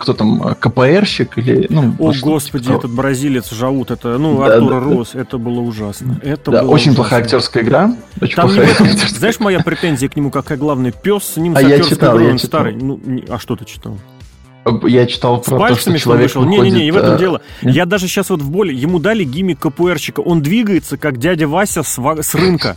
кто 0.00 0.14
там, 0.14 0.54
КПРщик 0.58 1.36
или... 1.36 1.66
Ну, 1.68 1.94
О, 1.98 2.12
господи, 2.20 2.64
типа 2.64 2.78
этот 2.78 2.90
бразилец 2.90 3.50
Жаут, 3.52 3.90
это, 3.90 4.16
ну, 4.16 4.38
да, 4.38 4.54
Артур 4.54 4.70
да, 4.70 4.80
Рос, 4.80 5.10
да. 5.12 5.20
это 5.20 5.36
было 5.38 5.60
ужасно. 5.60 6.18
Это 6.22 6.50
да, 6.50 6.62
было 6.62 6.70
очень 6.70 6.92
ужасно. 6.92 6.94
плохая 6.94 7.22
актерская 7.22 7.62
игра. 7.62 7.96
Очень 8.20 8.36
там 8.36 8.46
плохая 8.48 8.66
этом, 8.66 8.86
знаешь, 9.18 9.40
моя 9.40 9.60
претензия 9.60 10.08
к 10.08 10.16
нему, 10.16 10.30
какая 10.30 10.56
главный 10.56 10.92
пес, 10.92 11.24
с 11.34 11.36
ним 11.36 11.54
а 11.54 11.60
я 11.60 11.78
читал, 11.80 12.18
я 12.18 12.32
читал. 12.32 12.38
старый. 12.38 12.74
Ну, 12.74 12.98
а 13.28 13.38
что 13.38 13.56
ты 13.56 13.66
читал? 13.66 13.98
Я 14.84 15.06
читал 15.06 15.40
про 15.40 15.68
то, 15.68 15.76
что 15.76 15.96
человек 15.98 16.24
вышел. 16.24 16.44
Не, 16.44 16.58
не, 16.58 16.70
не, 16.70 16.88
и 16.88 16.90
в 16.90 16.96
этом 16.96 17.14
а... 17.14 17.18
дело. 17.18 17.40
Я 17.62 17.86
даже 17.86 18.08
сейчас 18.08 18.30
вот 18.30 18.42
в 18.42 18.50
боли. 18.50 18.74
Ему 18.74 18.98
дали 18.98 19.22
гиммик 19.22 19.60
КПРщика. 19.60 20.20
Он 20.20 20.42
двигается, 20.42 20.96
как 20.96 21.18
дядя 21.18 21.46
Вася 21.46 21.82
с, 21.82 21.98
с 21.98 22.34
рынка. 22.34 22.76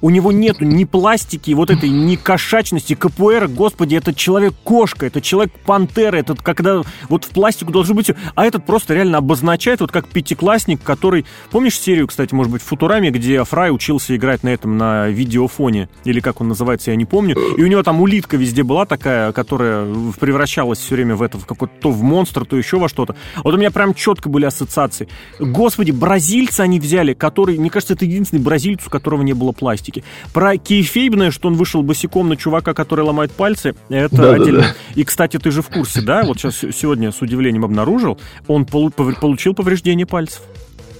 У 0.00 0.10
него 0.10 0.32
нету 0.32 0.64
ни 0.64 0.84
пластики, 0.84 1.52
вот 1.52 1.70
этой, 1.70 1.88
ни 1.88 2.16
кошачности. 2.16 2.94
КПР, 2.94 3.48
господи, 3.48 3.94
это 3.96 4.14
человек-кошка, 4.14 5.06
это 5.06 5.20
человек-пантера, 5.20 6.16
этот 6.16 6.42
когда 6.42 6.82
вот 7.08 7.24
в 7.24 7.28
пластику 7.30 7.72
должно 7.72 7.94
быть... 7.94 8.10
А 8.34 8.44
этот 8.46 8.64
просто 8.64 8.94
реально 8.94 9.18
обозначает, 9.18 9.80
вот 9.80 9.92
как 9.92 10.06
пятиклассник, 10.06 10.82
который... 10.82 11.26
Помнишь 11.50 11.78
серию, 11.78 12.06
кстати, 12.06 12.34
может 12.34 12.52
быть, 12.52 12.62
в 12.62 12.66
Футураме, 12.66 13.10
где 13.10 13.42
Фрай 13.42 13.70
учился 13.70 14.14
играть 14.14 14.42
на 14.42 14.50
этом, 14.50 14.76
на 14.76 15.08
видеофоне, 15.08 15.88
или 16.04 16.20
как 16.20 16.40
он 16.40 16.48
называется, 16.48 16.90
я 16.90 16.96
не 16.96 17.04
помню. 17.04 17.36
И 17.56 17.62
у 17.62 17.66
него 17.66 17.82
там 17.82 18.00
улитка 18.00 18.36
везде 18.36 18.62
была 18.62 18.86
такая, 18.86 19.32
которая 19.32 19.86
превращалась 20.20 20.78
все 20.78 20.94
время 20.94 21.16
в 21.16 21.22
это, 21.22 21.38
в 21.38 21.46
какой-то 21.46 21.74
то 21.80 21.90
в 21.90 22.02
монстр, 22.02 22.44
то 22.44 22.56
еще 22.56 22.78
во 22.78 22.88
что-то. 22.88 23.16
Вот 23.42 23.54
у 23.54 23.56
меня 23.56 23.70
прям 23.70 23.94
четко 23.94 24.28
были 24.28 24.44
ассоциации. 24.44 25.08
Господи, 25.38 25.90
бразильца 25.90 26.62
они 26.62 26.80
взяли, 26.80 27.14
который, 27.14 27.58
мне 27.58 27.70
кажется, 27.70 27.94
это 27.94 28.04
единственный 28.04 28.40
бразильц, 28.40 28.80
у 28.86 28.90
которого 28.90 29.22
не 29.22 29.32
было 29.32 29.52
пластики 29.52 29.85
пластики. 29.86 30.04
Про 30.32 30.56
кейфейбное, 30.56 31.30
что 31.30 31.48
он 31.48 31.54
вышел 31.54 31.82
босиком 31.82 32.28
на 32.28 32.36
чувака, 32.36 32.74
который 32.74 33.04
ломает 33.04 33.32
пальцы, 33.32 33.74
это 33.88 34.16
да, 34.16 34.34
отдельно. 34.34 34.60
Да, 34.60 34.68
да. 34.68 34.74
И, 34.94 35.04
кстати, 35.04 35.38
ты 35.38 35.50
же 35.50 35.62
в 35.62 35.68
курсе, 35.68 36.00
да? 36.00 36.24
Вот 36.24 36.38
сейчас 36.38 36.56
сегодня 36.74 37.12
с 37.12 37.20
удивлением 37.20 37.64
обнаружил, 37.64 38.18
он 38.46 38.64
получил 38.64 39.54
повреждение 39.54 40.06
пальцев. 40.06 40.42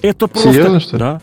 Это 0.02 0.26
просто... 0.26 0.52
Серьезно, 0.52 0.80
что 0.80 0.96
ли? 0.96 1.00
Да. 1.00 1.20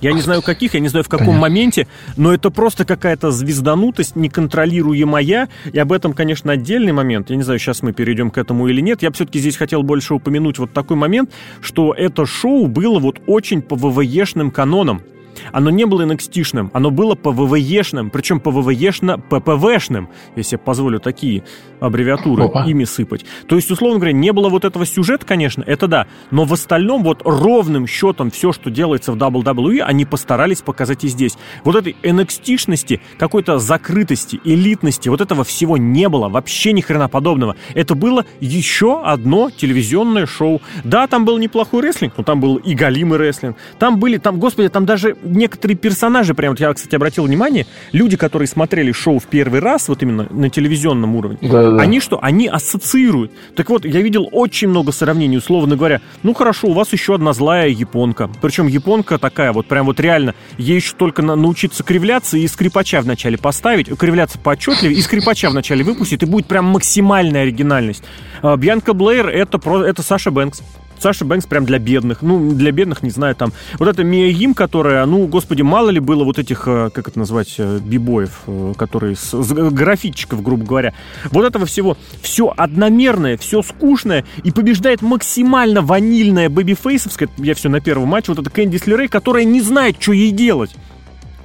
Я 0.00 0.12
не 0.12 0.22
знаю 0.22 0.40
каких, 0.40 0.72
я 0.72 0.80
не 0.80 0.88
знаю 0.88 1.04
в 1.04 1.10
каком 1.10 1.26
Понятно. 1.26 1.42
моменте, 1.42 1.86
но 2.16 2.32
это 2.32 2.48
просто 2.48 2.86
какая-то 2.86 3.30
звезданутость, 3.32 4.16
неконтролируемая. 4.16 5.50
И 5.70 5.78
об 5.78 5.92
этом, 5.92 6.14
конечно, 6.14 6.52
отдельный 6.52 6.92
момент. 6.92 7.28
Я 7.28 7.36
не 7.36 7.42
знаю, 7.42 7.58
сейчас 7.58 7.82
мы 7.82 7.92
перейдем 7.92 8.30
к 8.30 8.38
этому 8.38 8.66
или 8.68 8.80
нет. 8.80 9.02
Я 9.02 9.10
все-таки 9.10 9.38
здесь 9.38 9.58
хотел 9.58 9.82
больше 9.82 10.14
упомянуть 10.14 10.58
вот 10.58 10.72
такой 10.72 10.96
момент, 10.96 11.30
что 11.60 11.92
это 11.92 12.24
шоу 12.24 12.66
было 12.66 12.98
вот 12.98 13.20
очень 13.26 13.60
по 13.60 13.76
ВВЕшным 13.76 14.50
канонам. 14.50 15.02
Оно 15.52 15.70
не 15.70 15.84
было 15.84 16.02
nxt 16.02 16.70
оно 16.72 16.90
было 16.90 17.14
по 17.14 17.30
ВВЕшным, 17.32 18.10
причем 18.10 18.40
по 18.40 18.50
ВВЕшно 18.50 19.18
ППВшным, 19.18 20.08
если 20.36 20.56
я 20.56 20.58
позволю 20.58 21.00
такие 21.00 21.44
аббревиатуры 21.80 22.44
Опа. 22.44 22.64
ими 22.66 22.84
сыпать. 22.84 23.24
То 23.46 23.56
есть, 23.56 23.70
условно 23.70 23.98
говоря, 23.98 24.12
не 24.12 24.32
было 24.32 24.48
вот 24.48 24.64
этого 24.64 24.86
сюжета, 24.86 25.26
конечно, 25.26 25.62
это 25.66 25.86
да, 25.86 26.06
но 26.30 26.44
в 26.44 26.52
остальном 26.52 27.02
вот 27.02 27.22
ровным 27.24 27.86
счетом 27.86 28.30
все, 28.30 28.52
что 28.52 28.70
делается 28.70 29.12
в 29.12 29.16
WWE, 29.16 29.80
они 29.80 30.04
постарались 30.04 30.62
показать 30.62 31.04
и 31.04 31.08
здесь. 31.08 31.36
Вот 31.64 31.76
этой 31.76 31.96
nxt 32.02 33.00
какой-то 33.18 33.58
закрытости, 33.58 34.40
элитности, 34.44 35.08
вот 35.08 35.20
этого 35.20 35.44
всего 35.44 35.76
не 35.76 36.08
было, 36.08 36.28
вообще 36.28 36.72
ни 36.72 36.80
хрена 36.80 37.08
подобного. 37.08 37.56
Это 37.74 37.94
было 37.94 38.24
еще 38.40 39.02
одно 39.02 39.50
телевизионное 39.50 40.26
шоу. 40.26 40.60
Да, 40.84 41.06
там 41.06 41.24
был 41.24 41.38
неплохой 41.38 41.82
рестлинг, 41.82 42.14
но 42.16 42.24
там 42.24 42.40
был 42.40 42.56
и 42.56 42.74
галимый 42.74 43.18
рестлинг. 43.18 43.56
Там 43.78 43.98
были, 43.98 44.18
там, 44.18 44.38
господи, 44.38 44.68
там 44.68 44.86
даже 44.86 45.16
некоторые 45.30 45.76
персонажи, 45.76 46.34
прям 46.34 46.52
вот 46.52 46.60
я, 46.60 46.72
кстати, 46.72 46.94
обратил 46.94 47.24
внимание, 47.24 47.66
люди, 47.92 48.16
которые 48.16 48.48
смотрели 48.48 48.92
шоу 48.92 49.18
в 49.18 49.26
первый 49.26 49.60
раз, 49.60 49.88
вот 49.88 50.02
именно 50.02 50.26
на 50.30 50.50
телевизионном 50.50 51.16
уровне, 51.16 51.38
да, 51.40 51.70
да. 51.70 51.82
они 51.82 52.00
что? 52.00 52.18
Они 52.22 52.48
ассоциируют. 52.48 53.32
Так 53.54 53.70
вот, 53.70 53.84
я 53.84 54.00
видел 54.00 54.28
очень 54.32 54.68
много 54.68 54.92
сравнений, 54.92 55.38
условно 55.38 55.76
говоря. 55.76 56.00
Ну 56.22 56.34
хорошо, 56.34 56.68
у 56.68 56.72
вас 56.72 56.92
еще 56.92 57.14
одна 57.14 57.32
злая 57.32 57.68
японка. 57.68 58.30
Причем 58.40 58.66
японка 58.66 59.18
такая 59.18 59.52
вот, 59.52 59.66
прям 59.66 59.86
вот 59.86 60.00
реально, 60.00 60.34
ей 60.58 60.76
еще 60.76 60.94
только 60.94 61.22
на, 61.22 61.36
научиться 61.36 61.82
кривляться 61.82 62.36
и 62.36 62.46
скрипача 62.46 63.00
вначале 63.00 63.38
поставить, 63.38 63.88
кривляться 63.96 64.38
поотчетливее, 64.38 64.98
и 64.98 65.02
скрипача 65.02 65.50
вначале 65.50 65.84
выпустить, 65.84 66.22
и 66.22 66.26
будет 66.26 66.46
прям 66.46 66.66
максимальная 66.66 67.42
оригинальность. 67.42 68.02
А, 68.42 68.56
Бьянка 68.56 68.94
Блэйр 68.94 69.28
это, 69.28 69.58
про, 69.58 69.84
это 69.84 70.02
Саша 70.02 70.30
Бэнкс. 70.30 70.62
Саша 71.00 71.24
Бэнкс 71.24 71.46
прям 71.46 71.64
для 71.64 71.78
бедных. 71.78 72.22
Ну, 72.22 72.52
для 72.52 72.72
бедных, 72.72 73.02
не 73.02 73.10
знаю, 73.10 73.34
там. 73.34 73.52
Вот 73.78 73.88
это 73.88 74.04
Мия 74.04 74.30
Им, 74.30 74.54
которая, 74.54 75.04
ну, 75.06 75.26
господи, 75.26 75.62
мало 75.62 75.90
ли 75.90 75.98
было 75.98 76.24
вот 76.24 76.38
этих, 76.38 76.64
э, 76.66 76.90
как 76.92 77.08
это 77.08 77.18
назвать, 77.18 77.54
э, 77.58 77.78
бибоев, 77.82 78.42
э, 78.46 78.74
которые, 78.76 79.16
с, 79.16 79.32
с 79.32 79.52
графитчиков, 79.52 80.42
грубо 80.42 80.64
говоря. 80.64 80.94
Вот 81.30 81.44
этого 81.44 81.66
всего. 81.66 81.96
Все 82.22 82.52
одномерное, 82.54 83.36
все 83.38 83.62
скучное, 83.62 84.24
и 84.44 84.50
побеждает 84.50 85.00
максимально 85.02 85.80
ванильная 85.80 86.48
бэби-фейсовская, 86.48 87.28
я 87.38 87.54
все 87.54 87.68
на 87.68 87.80
первом 87.80 88.08
матче, 88.08 88.32
вот 88.32 88.38
эта 88.38 88.50
Кэнди 88.50 88.76
Слерей, 88.76 89.08
которая 89.08 89.44
не 89.44 89.60
знает, 89.60 89.96
что 90.00 90.12
ей 90.12 90.32
делать. 90.32 90.74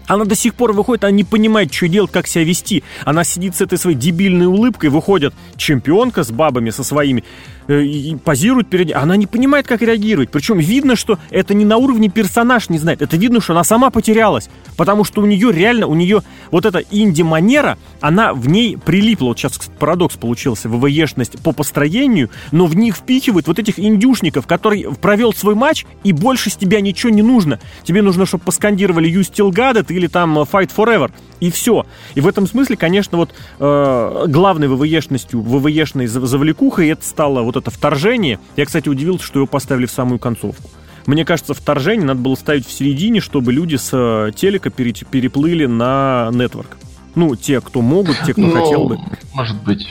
Она 0.08 0.26
до 0.26 0.36
сих 0.36 0.54
пор 0.54 0.74
выходит, 0.74 1.04
она 1.04 1.12
не 1.12 1.24
понимает, 1.24 1.74
что 1.74 1.88
делать, 1.88 2.12
как 2.12 2.28
себя 2.28 2.44
вести. 2.44 2.84
Она 3.06 3.24
сидит 3.24 3.56
с 3.56 3.62
этой 3.62 3.78
своей 3.78 3.98
дебильной 3.98 4.46
улыбкой, 4.46 4.90
выходит 4.90 5.34
чемпионка 5.58 6.24
с 6.24 6.32
бабами 6.32 6.70
со 6.70 6.84
своими, 6.84 7.24
и 7.68 8.16
позирует 8.24 8.70
перед 8.70 8.88
ней. 8.88 8.94
Она 8.94 9.16
не 9.16 9.28
понимает, 9.28 9.68
как 9.68 9.82
реагировать. 9.82 10.30
Причем 10.30 10.60
видно, 10.60 10.96
что 10.96 11.20
это 11.30 11.54
не 11.54 11.66
на 11.66 11.78
уровне 11.78 12.10
персонаж 12.10 12.70
не 12.70 12.78
знает. 12.78 13.02
Это 13.02 13.18
видно, 13.18 13.42
что 13.42 13.54
она 13.54 13.64
сама 13.64 13.90
потерялась. 13.90 14.50
Потому 14.78 15.04
что 15.04 15.22
у 15.22 15.26
нее 15.26 15.52
реально, 15.52 15.88
у 15.88 15.96
нее 15.96 16.24
вот 16.56 16.66
эта 16.66 16.80
инди-манера, 16.90 17.78
она 18.00 18.34
в 18.34 18.48
ней 18.48 18.78
прилипла. 18.78 19.26
Вот 19.26 19.38
сейчас 19.38 19.60
парадокс 19.78 20.16
получился. 20.16 20.70
ВВЕшность 20.70 21.38
по 21.44 21.52
построению, 21.52 22.30
но 22.54 22.66
в 22.66 22.78
них 22.78 22.96
впихивают 22.96 23.48
вот 23.48 23.60
этих 23.60 23.78
индюшников, 23.78 24.48
который 24.48 24.88
провел 25.02 25.34
свой 25.34 25.54
матч, 25.54 25.86
и 26.06 26.14
больше 26.14 26.50
с 26.50 26.56
тебя 26.56 26.80
ничего 26.80 27.10
не 27.10 27.24
нужно. 27.24 27.60
Тебе 27.84 28.02
нужно, 28.02 28.26
чтобы 28.26 28.46
поскандировали 28.46 29.12
You 29.12 29.20
Still 29.20 29.52
Got 29.52 29.82
It 29.82 29.94
или 29.94 30.08
там 30.08 30.40
Fight 30.40 30.72
Forever 30.74 31.12
и 31.42 31.52
все. 31.52 31.86
И 32.14 32.22
в 32.22 32.28
этом 32.28 32.48
смысле, 32.48 32.78
конечно, 32.78 33.18
вот 33.18 33.34
э, 33.60 34.26
главной 34.30 34.70
ВВЕшностью, 34.70 35.42
ВВЕшной 35.42 36.08
завлекухой 36.08 36.88
это 36.88 37.06
стало 37.06 37.42
вот 37.42 37.58
это 37.58 37.70
вторжение. 37.70 38.40
Я, 38.56 38.66
кстати, 38.66 38.88
удивился, 38.88 39.26
что 39.26 39.40
его 39.40 39.48
поставили 39.48 39.88
в 39.88 39.92
самую 39.92 40.20
концовку. 40.20 40.70
Мне 41.06 41.24
кажется, 41.26 41.54
вторжение 41.54 42.06
надо 42.06 42.22
было 42.22 42.36
ставить 42.36 42.66
в 42.66 42.72
середине, 42.72 43.20
чтобы 43.20 43.54
люди 43.54 43.76
с 43.76 43.90
э, 43.94 44.32
телека 44.36 44.70
переплыли 44.70 45.66
на 45.66 46.30
нетворк. 46.34 46.78
Ну, 47.14 47.36
те, 47.36 47.62
кто 47.62 47.82
могут, 47.82 48.18
те, 48.26 48.34
кто 48.34 48.42
ну, 48.42 48.52
хотел 48.52 48.86
бы. 48.86 49.00
Может 49.34 49.62
быть. 49.64 49.88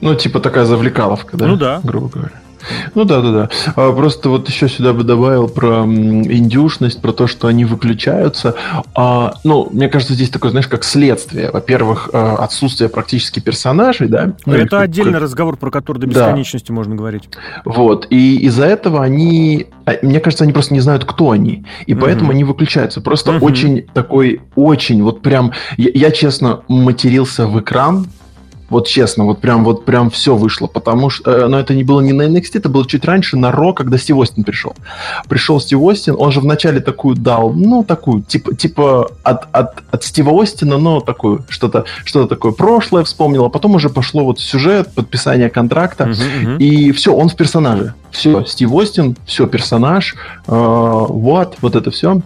Ну, 0.00 0.14
типа 0.14 0.40
такая 0.40 0.64
завлекаловка, 0.64 1.36
да? 1.36 1.46
Ну 1.46 1.56
да. 1.56 1.80
Грубо 1.82 2.08
говоря. 2.08 2.40
Ну 2.94 3.04
да, 3.04 3.20
да, 3.20 3.32
да. 3.32 3.48
А, 3.76 3.92
просто 3.92 4.28
вот 4.28 4.48
еще 4.48 4.68
сюда 4.68 4.92
бы 4.92 5.04
добавил 5.04 5.48
про 5.48 5.84
индюшность, 5.84 7.00
про 7.00 7.12
то, 7.12 7.26
что 7.26 7.48
они 7.48 7.64
выключаются. 7.64 8.54
А, 8.94 9.34
ну, 9.44 9.68
мне 9.70 9.88
кажется, 9.88 10.14
здесь 10.14 10.30
такое, 10.30 10.50
знаешь, 10.50 10.68
как 10.68 10.84
следствие. 10.84 11.50
Во-первых, 11.50 12.10
а, 12.12 12.36
отсутствие 12.36 12.88
практически 12.88 13.40
персонажей, 13.40 14.08
да. 14.08 14.32
Но 14.46 14.54
это 14.54 14.68
как, 14.70 14.82
отдельный 14.82 15.18
разговор, 15.18 15.56
про 15.56 15.70
который 15.70 15.98
до 15.98 16.06
бесконечности 16.06 16.68
да. 16.68 16.74
можно 16.74 16.94
говорить. 16.94 17.28
Вот. 17.64 18.06
И 18.10 18.38
из-за 18.46 18.66
этого 18.66 19.02
они, 19.02 19.66
а, 19.86 19.94
мне 20.02 20.20
кажется, 20.20 20.44
они 20.44 20.52
просто 20.52 20.74
не 20.74 20.80
знают, 20.80 21.04
кто 21.04 21.30
они. 21.30 21.64
И 21.86 21.94
угу. 21.94 22.02
поэтому 22.02 22.30
они 22.30 22.44
выключаются. 22.44 23.00
Просто 23.00 23.36
угу. 23.36 23.46
очень 23.46 23.82
такой, 23.92 24.42
очень, 24.54 25.02
вот 25.02 25.22
прям, 25.22 25.52
я, 25.76 25.90
я 25.94 26.10
честно 26.10 26.62
матерился 26.68 27.46
в 27.46 27.58
экран, 27.60 28.06
вот 28.70 28.86
честно, 28.86 29.24
вот 29.24 29.40
прям, 29.40 29.64
вот 29.64 29.84
прям 29.84 30.10
все 30.10 30.36
вышло, 30.36 30.68
потому 30.68 31.10
что, 31.10 31.30
э, 31.30 31.46
но 31.48 31.58
это 31.58 31.74
не 31.74 31.82
было 31.82 32.00
не 32.00 32.12
на 32.12 32.22
NXT, 32.22 32.50
это 32.54 32.68
было 32.68 32.86
чуть 32.86 33.04
раньше, 33.04 33.36
на 33.36 33.50
Ро, 33.50 33.72
когда 33.72 33.98
Стив 33.98 34.16
Остин 34.16 34.44
пришел. 34.44 34.74
Пришел 35.28 35.60
Стив 35.60 35.80
Остин, 35.82 36.14
он 36.16 36.30
же 36.30 36.40
вначале 36.40 36.80
такую 36.80 37.16
дал, 37.16 37.52
ну, 37.52 37.82
такую, 37.82 38.22
типа, 38.22 38.54
типа 38.54 39.10
от, 39.24 39.48
от, 39.52 39.82
от 39.90 40.04
Стива 40.04 40.40
Остина, 40.40 40.78
но 40.78 41.00
такую, 41.00 41.44
что-то 41.48 41.84
что 42.04 42.26
такое 42.26 42.52
прошлое 42.52 43.02
вспомнил, 43.04 43.44
а 43.44 43.48
потом 43.50 43.74
уже 43.74 43.90
пошло 43.90 44.24
вот 44.24 44.40
сюжет, 44.40 44.94
подписание 44.94 45.50
контракта, 45.50 46.04
uh-huh, 46.04 46.44
uh-huh. 46.44 46.58
и 46.58 46.92
все, 46.92 47.12
он 47.12 47.28
в 47.28 47.36
персонаже. 47.36 47.94
Все, 48.12 48.44
Стив 48.44 48.72
Остин, 48.72 49.16
все, 49.26 49.46
персонаж, 49.46 50.14
э, 50.46 50.50
вот, 50.50 51.56
вот 51.60 51.74
это 51.74 51.90
все. 51.90 52.20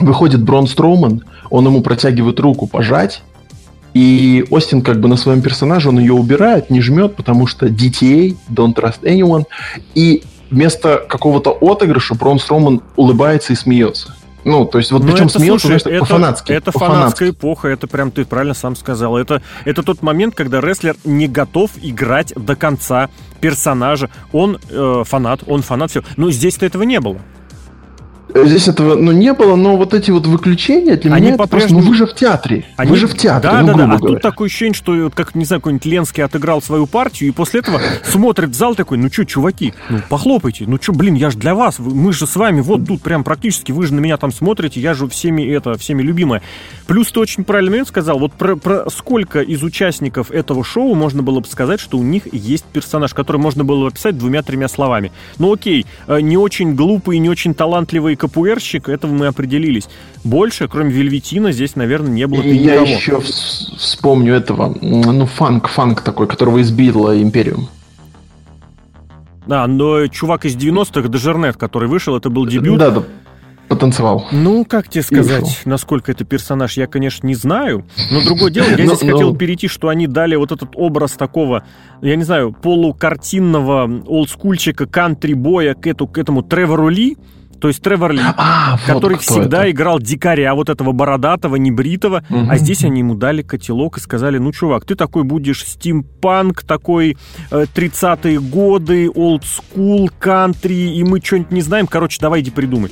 Выходит 0.00 0.42
Брон 0.42 0.66
Строуман, 0.66 1.22
он 1.50 1.66
ему 1.66 1.82
протягивает 1.82 2.40
руку 2.40 2.66
пожать, 2.66 3.22
и 3.94 4.44
Остин 4.50 4.82
как 4.82 5.00
бы 5.00 5.08
на 5.08 5.16
своем 5.16 5.40
персонаже, 5.40 5.88
он 5.88 5.98
ее 5.98 6.12
убирает, 6.12 6.68
не 6.68 6.80
жмет, 6.80 7.16
потому 7.16 7.46
что 7.46 7.66
DTA, 7.66 8.36
Don't 8.50 8.74
Trust 8.74 9.02
Anyone, 9.02 9.44
и 9.94 10.24
вместо 10.50 10.98
какого-то 11.08 11.56
отыгрыша 11.60 12.14
Брон 12.14 12.38
Строман 12.38 12.82
улыбается 12.96 13.52
и 13.52 13.56
смеется. 13.56 14.14
Ну, 14.44 14.66
то 14.66 14.76
есть, 14.76 14.92
вот 14.92 15.02
ну, 15.02 15.10
причем 15.10 15.26
это, 15.26 15.38
смеется, 15.38 15.68
слушай, 15.68 15.92
это, 15.92 16.00
по-фанатски. 16.00 16.52
Это 16.52 16.72
по 16.72 16.78
фанатская 16.78 17.30
эпоха, 17.30 17.68
это 17.68 17.86
прям 17.86 18.10
ты 18.10 18.26
правильно 18.26 18.52
сам 18.52 18.76
сказал. 18.76 19.16
Это, 19.16 19.40
это 19.64 19.82
тот 19.82 20.02
момент, 20.02 20.34
когда 20.34 20.60
рестлер 20.60 20.96
не 21.04 21.28
готов 21.28 21.70
играть 21.80 22.34
до 22.36 22.54
конца 22.54 23.08
персонажа. 23.40 24.10
Он 24.32 24.58
э, 24.68 25.02
фанат, 25.06 25.40
он 25.46 25.62
фанат, 25.62 25.92
все. 25.92 26.02
Но 26.18 26.30
здесь-то 26.30 26.66
этого 26.66 26.82
не 26.82 27.00
было. 27.00 27.18
Здесь 28.34 28.68
этого 28.68 28.96
ну, 28.96 29.12
не 29.12 29.32
было, 29.32 29.54
но 29.54 29.76
вот 29.76 29.94
эти 29.94 30.10
вот 30.10 30.26
выключения 30.26 30.96
для 30.96 31.12
Они 31.12 31.26
меня 31.26 31.34
это 31.34 31.46
просто, 31.46 31.72
ну 31.72 31.80
вы 31.80 31.94
же 31.94 32.06
в 32.06 32.14
театре. 32.14 32.64
Они... 32.76 32.90
Вы 32.90 32.96
же 32.96 33.06
в 33.06 33.16
театре, 33.16 33.52
да, 33.52 33.60
ну, 33.62 33.66
да, 33.68 33.74
да. 33.74 33.84
А 33.84 33.98
говоря. 33.98 34.14
тут 34.14 34.22
такое 34.22 34.48
ощущение, 34.48 34.74
что 34.74 35.10
как, 35.14 35.34
не 35.34 35.44
знаю, 35.44 35.60
какой-нибудь 35.60 35.86
Ленский 35.86 36.24
отыграл 36.24 36.60
свою 36.60 36.86
партию, 36.86 37.28
и 37.28 37.32
после 37.32 37.60
этого 37.60 37.80
смотрит 38.02 38.50
в 38.50 38.54
зал 38.54 38.74
такой, 38.74 38.98
ну 38.98 39.10
что, 39.12 39.24
чуваки, 39.24 39.74
ну 39.88 40.00
похлопайте, 40.08 40.64
ну 40.66 40.78
что, 40.80 40.92
блин, 40.92 41.14
я 41.14 41.30
же 41.30 41.38
для 41.38 41.54
вас, 41.54 41.78
мы 41.78 42.12
же 42.12 42.26
с 42.26 42.34
вами 42.34 42.60
вот 42.60 42.86
тут 42.86 43.02
прям 43.02 43.22
практически, 43.22 43.72
вы 43.72 43.86
же 43.86 43.94
на 43.94 44.00
меня 44.00 44.16
там 44.16 44.32
смотрите, 44.32 44.80
я 44.80 44.94
же 44.94 45.06
всеми 45.08 45.42
это, 45.42 45.78
всеми 45.78 46.02
любимая. 46.02 46.42
Плюс 46.86 47.12
ты 47.12 47.20
очень 47.20 47.44
правильно 47.44 47.70
момент 47.70 47.88
сказал, 47.88 48.18
вот 48.18 48.32
про, 48.32 48.56
про 48.56 48.88
сколько 48.90 49.40
из 49.40 49.62
участников 49.62 50.30
этого 50.30 50.64
шоу 50.64 50.94
можно 50.94 51.22
было 51.22 51.40
бы 51.40 51.46
сказать, 51.46 51.80
что 51.80 51.98
у 51.98 52.02
них 52.02 52.32
есть 52.32 52.64
персонаж, 52.64 53.14
который 53.14 53.38
можно 53.38 53.64
было 53.64 53.82
бы 53.82 53.88
описать 53.88 54.18
двумя-тремя 54.18 54.68
словами. 54.68 55.12
Ну 55.38 55.52
окей, 55.52 55.86
э, 56.06 56.20
не 56.20 56.36
очень 56.36 56.74
глупый, 56.74 57.18
не 57.18 57.28
очень 57.28 57.54
талантливый 57.54 58.16
капуэрщик, 58.24 58.88
это 58.88 59.04
этого 59.04 59.12
мы 59.12 59.26
определились. 59.26 59.88
Больше, 60.24 60.66
кроме 60.68 60.90
Вельветина, 60.90 61.52
здесь, 61.52 61.76
наверное, 61.76 62.10
не 62.10 62.26
было 62.26 62.40
И 62.40 62.56
я 62.56 62.80
еще 62.80 63.20
вспомню 63.20 64.34
этого, 64.34 64.74
ну, 64.80 65.26
фанк, 65.26 65.68
фанк 65.68 66.00
такой, 66.00 66.26
которого 66.26 66.62
избила 66.62 67.20
Империум. 67.20 67.68
Да, 69.46 69.66
но 69.66 70.06
чувак 70.06 70.46
из 70.46 70.56
90-х, 70.56 71.08
Дежернет, 71.08 71.56
который 71.58 71.86
вышел, 71.86 72.16
это 72.16 72.30
был 72.30 72.46
дебют. 72.46 72.78
Да, 72.78 72.90
да, 72.90 73.02
потанцевал. 73.68 74.26
Ну, 74.32 74.64
как 74.64 74.88
тебе 74.88 75.02
сказать, 75.02 75.60
насколько 75.66 76.10
это 76.10 76.24
персонаж, 76.24 76.78
я, 76.78 76.86
конечно, 76.86 77.26
не 77.26 77.34
знаю. 77.34 77.84
Но 78.10 78.22
другое 78.22 78.50
дело, 78.50 78.66
я 78.68 78.76
здесь 78.86 79.00
хотел 79.00 79.36
перейти, 79.36 79.68
что 79.68 79.88
они 79.88 80.06
дали 80.06 80.34
вот 80.36 80.50
этот 80.50 80.70
образ 80.76 81.12
такого, 81.12 81.64
я 82.00 82.16
не 82.16 82.24
знаю, 82.24 82.52
полукартинного 82.52 84.02
олдскульчика, 84.06 84.86
кантри-боя 84.86 85.74
к 85.74 85.86
этому 85.86 86.42
Тревору 86.42 86.88
Ли, 86.88 87.18
то 87.64 87.68
есть 87.68 87.80
Тревор 87.80 88.12
Ли, 88.12 88.20
а, 88.22 88.76
который 88.86 89.16
всегда 89.16 89.62
это. 89.62 89.70
играл 89.70 89.98
дикаря, 89.98 90.54
вот 90.54 90.68
этого 90.68 90.92
бородатого, 90.92 91.56
небритого, 91.56 92.22
угу. 92.28 92.46
а 92.50 92.58
здесь 92.58 92.84
они 92.84 92.98
ему 92.98 93.14
дали 93.14 93.40
котелок 93.40 93.96
и 93.96 94.00
сказали, 94.00 94.36
ну, 94.36 94.52
чувак, 94.52 94.84
ты 94.84 94.94
такой 94.94 95.22
будешь 95.22 95.64
стимпанк, 95.64 96.62
такой 96.62 97.16
э, 97.50 97.64
30-е 97.74 98.38
годы, 98.38 99.08
олдскул, 99.08 100.10
кантри, 100.18 100.94
и 100.94 101.02
мы 101.04 101.22
что-нибудь 101.22 101.52
не 101.52 101.62
знаем, 101.62 101.86
короче, 101.86 102.18
давай 102.20 102.42
иди 102.42 102.50
придумай. 102.50 102.90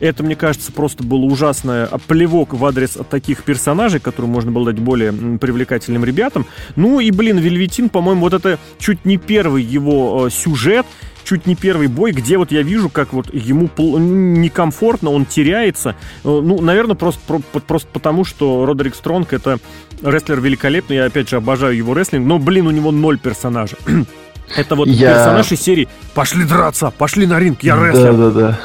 Это, 0.00 0.22
мне 0.22 0.36
кажется, 0.36 0.72
просто 0.72 1.04
было 1.04 1.26
ужасное 1.26 1.88
плевок 2.06 2.54
в 2.54 2.64
адрес 2.64 2.96
таких 3.10 3.42
персонажей, 3.42 4.00
которым 4.00 4.30
можно 4.30 4.50
было 4.50 4.72
дать 4.72 4.80
более 4.80 5.12
привлекательным 5.12 6.02
ребятам. 6.02 6.46
Ну 6.76 6.98
и, 6.98 7.10
блин, 7.10 7.36
Вельветин, 7.36 7.90
по-моему, 7.90 8.22
вот 8.22 8.32
это 8.32 8.58
чуть 8.78 9.04
не 9.04 9.18
первый 9.18 9.62
его 9.62 10.26
э, 10.26 10.30
сюжет, 10.30 10.86
чуть 11.24 11.46
не 11.46 11.56
первый 11.56 11.88
бой, 11.88 12.12
где 12.12 12.38
вот 12.38 12.52
я 12.52 12.62
вижу, 12.62 12.88
как 12.88 13.12
вот 13.12 13.32
ему 13.32 13.68
некомфортно, 13.76 15.10
он 15.10 15.24
теряется. 15.24 15.90
Э, 15.90 15.94
ну, 16.24 16.60
наверное, 16.60 16.94
просто, 16.94 17.40
просто 17.66 17.88
потому, 17.92 18.24
что 18.24 18.64
Родерик 18.66 18.94
Стронг 18.94 19.32
это 19.32 19.58
рестлер 20.02 20.40
великолепный, 20.40 20.96
я 20.96 21.06
опять 21.06 21.28
же 21.28 21.36
обожаю 21.36 21.76
его 21.76 21.94
рестлинг, 21.94 22.26
но, 22.26 22.38
блин, 22.38 22.66
у 22.66 22.70
него 22.70 22.92
ноль 22.92 23.18
персонажа. 23.18 23.76
Это 24.56 24.76
вот 24.76 24.88
я... 24.88 25.14
персонаж 25.14 25.52
из 25.52 25.60
серии 25.60 25.88
«Пошли 26.14 26.44
драться! 26.44 26.92
Пошли 26.96 27.26
на 27.26 27.40
ринг! 27.40 27.62
Я 27.62 27.76
рестлер!» 27.76 28.12
Да-да-да. 28.12 28.60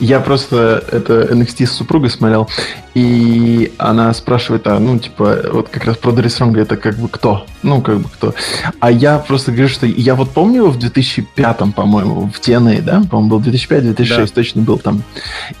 Я 0.00 0.20
просто 0.20 0.84
это 0.90 1.22
NXT 1.32 1.66
с 1.66 1.72
супругой 1.72 2.10
смотрел, 2.10 2.48
и 2.94 3.72
она 3.78 4.12
спрашивает, 4.12 4.66
а, 4.66 4.78
ну, 4.80 4.98
типа, 4.98 5.38
вот 5.52 5.68
как 5.68 5.84
раз 5.84 5.96
про 5.96 6.10
Дрис 6.10 6.32
Стронга 6.34 6.60
это 6.60 6.76
как 6.76 6.96
бы 6.96 7.08
кто? 7.08 7.46
Ну, 7.62 7.80
как 7.80 7.98
бы 7.98 8.08
кто? 8.08 8.34
А 8.80 8.90
я 8.90 9.18
просто 9.18 9.52
говорю, 9.52 9.68
что 9.68 9.86
я 9.86 10.16
вот 10.16 10.30
помню 10.30 10.62
его 10.62 10.70
в 10.70 10.78
2005, 10.78 11.74
по-моему, 11.74 12.30
в 12.32 12.40
TNA, 12.40 12.82
да? 12.82 13.02
По-моему, 13.08 13.38
был 13.38 13.40
2005-2006, 13.40 14.16
да. 14.16 14.26
точно 14.26 14.62
был 14.62 14.78
там. 14.78 15.02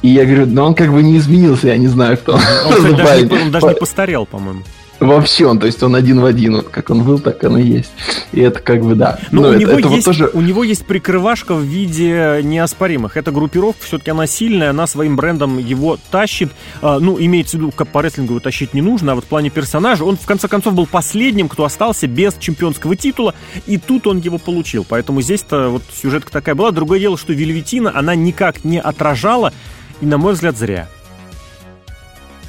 И 0.02 0.08
я 0.08 0.24
говорю, 0.24 0.46
но 0.46 0.64
он 0.64 0.74
как 0.74 0.92
бы 0.92 1.02
не 1.02 1.16
изменился, 1.16 1.68
я 1.68 1.76
не 1.76 1.88
знаю, 1.88 2.18
кто. 2.18 2.32
Он, 2.32 2.40
он, 2.86 2.96
даже, 2.96 3.26
не, 3.26 3.42
он 3.42 3.50
даже 3.50 3.66
не 3.68 3.74
постарел, 3.74 4.26
по-моему. 4.26 4.62
Вообще 5.06 5.46
он, 5.46 5.58
то 5.58 5.66
есть 5.66 5.82
он 5.82 5.94
один 5.94 6.20
в 6.20 6.24
один, 6.24 6.56
вот 6.56 6.68
как 6.68 6.90
он 6.90 7.04
был, 7.04 7.18
так 7.18 7.42
он 7.44 7.58
и 7.58 7.62
есть. 7.62 7.92
И 8.32 8.40
это 8.40 8.60
как 8.60 8.82
бы 8.82 8.94
да. 8.94 9.18
Но, 9.30 9.42
ну, 9.42 9.48
Но 9.48 9.48
у, 9.48 9.52
это, 9.52 9.60
него 9.60 9.72
это 9.72 9.88
есть, 9.88 10.06
вот 10.06 10.16
тоже... 10.16 10.30
у 10.32 10.40
него 10.40 10.64
есть 10.64 10.86
прикрывашка 10.86 11.54
в 11.54 11.62
виде 11.62 12.40
неоспоримых. 12.42 13.16
Эта 13.16 13.30
группировка 13.32 13.84
все-таки 13.84 14.10
она 14.10 14.26
сильная, 14.26 14.70
она 14.70 14.86
своим 14.86 15.16
брендом 15.16 15.58
его 15.58 15.98
тащит. 16.10 16.50
А, 16.82 16.98
ну, 16.98 17.16
имеется 17.18 17.56
в 17.56 17.60
виду, 17.60 17.72
как 17.72 17.88
по 17.88 18.00
рестлингу 18.00 18.34
его 18.34 18.40
тащить 18.40 18.74
не 18.74 18.82
нужно, 18.82 19.12
а 19.12 19.14
вот 19.14 19.24
в 19.24 19.28
плане 19.28 19.50
персонажа 19.50 20.04
он 20.04 20.16
в 20.16 20.26
конце 20.26 20.48
концов 20.48 20.74
был 20.74 20.86
последним, 20.86 21.48
кто 21.48 21.64
остался 21.64 22.06
без 22.06 22.34
чемпионского 22.38 22.96
титула, 22.96 23.34
и 23.66 23.78
тут 23.78 24.06
он 24.06 24.18
его 24.18 24.38
получил. 24.38 24.86
Поэтому 24.88 25.20
здесь-то 25.20 25.68
вот 25.68 25.82
сюжетка 25.92 26.32
такая 26.32 26.54
была. 26.54 26.70
Другое 26.70 27.00
дело, 27.00 27.18
что 27.18 27.32
Вельветина, 27.32 27.92
она 27.94 28.14
никак 28.14 28.64
не 28.64 28.80
отражала, 28.80 29.52
и, 30.00 30.06
на 30.06 30.18
мой 30.18 30.34
взгляд, 30.34 30.56
зря. 30.56 30.88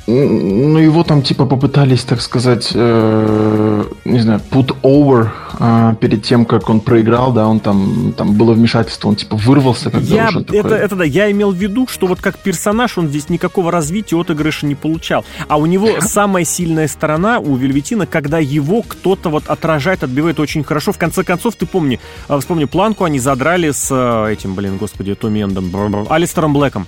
Ну, 0.07 0.77
его 0.77 1.03
там 1.03 1.23
типа 1.23 1.47
попытались, 1.47 2.03
так 2.03 2.21
сказать, 2.21 2.71
э, 2.75 3.83
не 4.05 4.19
знаю, 4.19 4.39
put 4.51 4.75
over 4.83 5.29
э, 5.59 5.95
перед 5.99 6.21
тем, 6.21 6.45
как 6.45 6.69
он 6.69 6.79
проиграл, 6.79 7.33
да, 7.33 7.47
он 7.47 7.59
там, 7.59 8.13
там 8.15 8.33
было 8.33 8.53
вмешательство, 8.53 9.07
он 9.09 9.15
типа 9.15 9.35
вырвался, 9.35 9.89
когда 9.89 10.15
я, 10.15 10.27
уже 10.27 10.43
такое... 10.43 10.59
это, 10.59 10.75
это 10.75 10.95
да, 10.95 11.03
я 11.03 11.31
имел 11.31 11.51
в 11.51 11.55
виду, 11.55 11.87
что 11.87 12.05
вот 12.05 12.21
как 12.21 12.37
персонаж 12.37 12.99
он 12.99 13.07
здесь 13.07 13.29
никакого 13.29 13.71
развития 13.71 14.15
отыгрыша 14.15 14.67
не 14.67 14.75
получал. 14.75 15.25
А 15.47 15.57
у 15.57 15.65
него 15.65 15.89
самая 16.01 16.45
сильная 16.45 16.87
сторона 16.87 17.39
у 17.39 17.55
Вельветина, 17.55 18.05
когда 18.05 18.37
его 18.37 18.83
кто-то 18.83 19.29
вот 19.29 19.47
отражает, 19.47 20.03
отбивает 20.03 20.39
очень 20.39 20.63
хорошо. 20.63 20.91
В 20.91 20.99
конце 20.99 21.23
концов, 21.23 21.55
ты 21.55 21.65
помни, 21.65 21.99
э, 22.29 22.39
вспомни 22.39 22.65
планку, 22.65 23.05
они 23.05 23.17
задрали 23.17 23.71
с 23.71 23.87
э, 23.89 24.33
этим, 24.33 24.53
блин, 24.53 24.77
господи, 24.77 25.15
Томми 25.15 25.41
Эндом, 25.41 26.05
Алистером 26.09 26.53
Блэком 26.53 26.85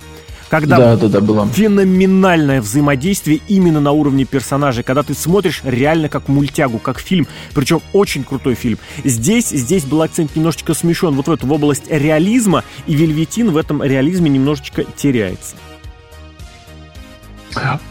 когда 0.49 0.77
да, 0.77 0.95
да, 0.95 1.07
да, 1.07 1.21
было. 1.21 1.47
феноменальное 1.47 2.61
взаимодействие 2.61 3.41
именно 3.47 3.79
на 3.79 3.91
уровне 3.91 4.25
персонажей, 4.25 4.83
когда 4.83 5.03
ты 5.03 5.13
смотришь 5.13 5.61
реально 5.63 6.09
как 6.09 6.27
мультягу, 6.27 6.79
как 6.79 6.99
фильм, 6.99 7.27
причем 7.53 7.81
очень 7.93 8.23
крутой 8.23 8.55
фильм. 8.55 8.77
Здесь, 9.03 9.49
здесь 9.49 9.85
был 9.85 10.01
акцент 10.01 10.35
немножечко 10.35 10.73
смещен 10.73 11.15
вот 11.15 11.27
в 11.27 11.31
эту 11.31 11.47
в 11.47 11.51
область 11.51 11.89
реализма, 11.89 12.63
и 12.85 12.95
Вельветин 12.95 13.51
в 13.51 13.57
этом 13.57 13.83
реализме 13.83 14.29
немножечко 14.29 14.83
теряется. 14.83 15.55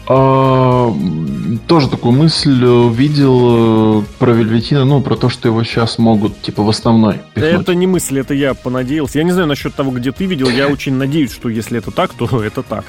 А, 0.07 0.93
тоже 1.67 1.89
такую 1.89 2.13
мысль 2.13 2.63
видел 2.93 4.01
э, 4.01 4.03
про 4.19 4.31
Вельветина, 4.31 4.85
ну, 4.85 5.01
про 5.01 5.15
то, 5.15 5.29
что 5.29 5.47
его 5.47 5.63
сейчас 5.63 5.97
могут, 5.97 6.41
типа, 6.41 6.63
в 6.63 6.69
основной 6.69 7.21
пихнуть. 7.33 7.61
Это 7.61 7.75
не 7.75 7.87
мысль, 7.87 8.19
это 8.19 8.33
я 8.33 8.53
понадеялся. 8.53 9.17
Я 9.17 9.23
не 9.23 9.31
знаю 9.31 9.47
насчет 9.47 9.75
того, 9.75 9.91
где 9.91 10.11
ты 10.11 10.25
видел, 10.25 10.49
я 10.49 10.67
очень 10.67 10.93
надеюсь, 10.93 11.31
что 11.31 11.49
если 11.49 11.77
это 11.79 11.91
так, 11.91 12.13
то 12.13 12.25
это 12.43 12.63
так. 12.63 12.85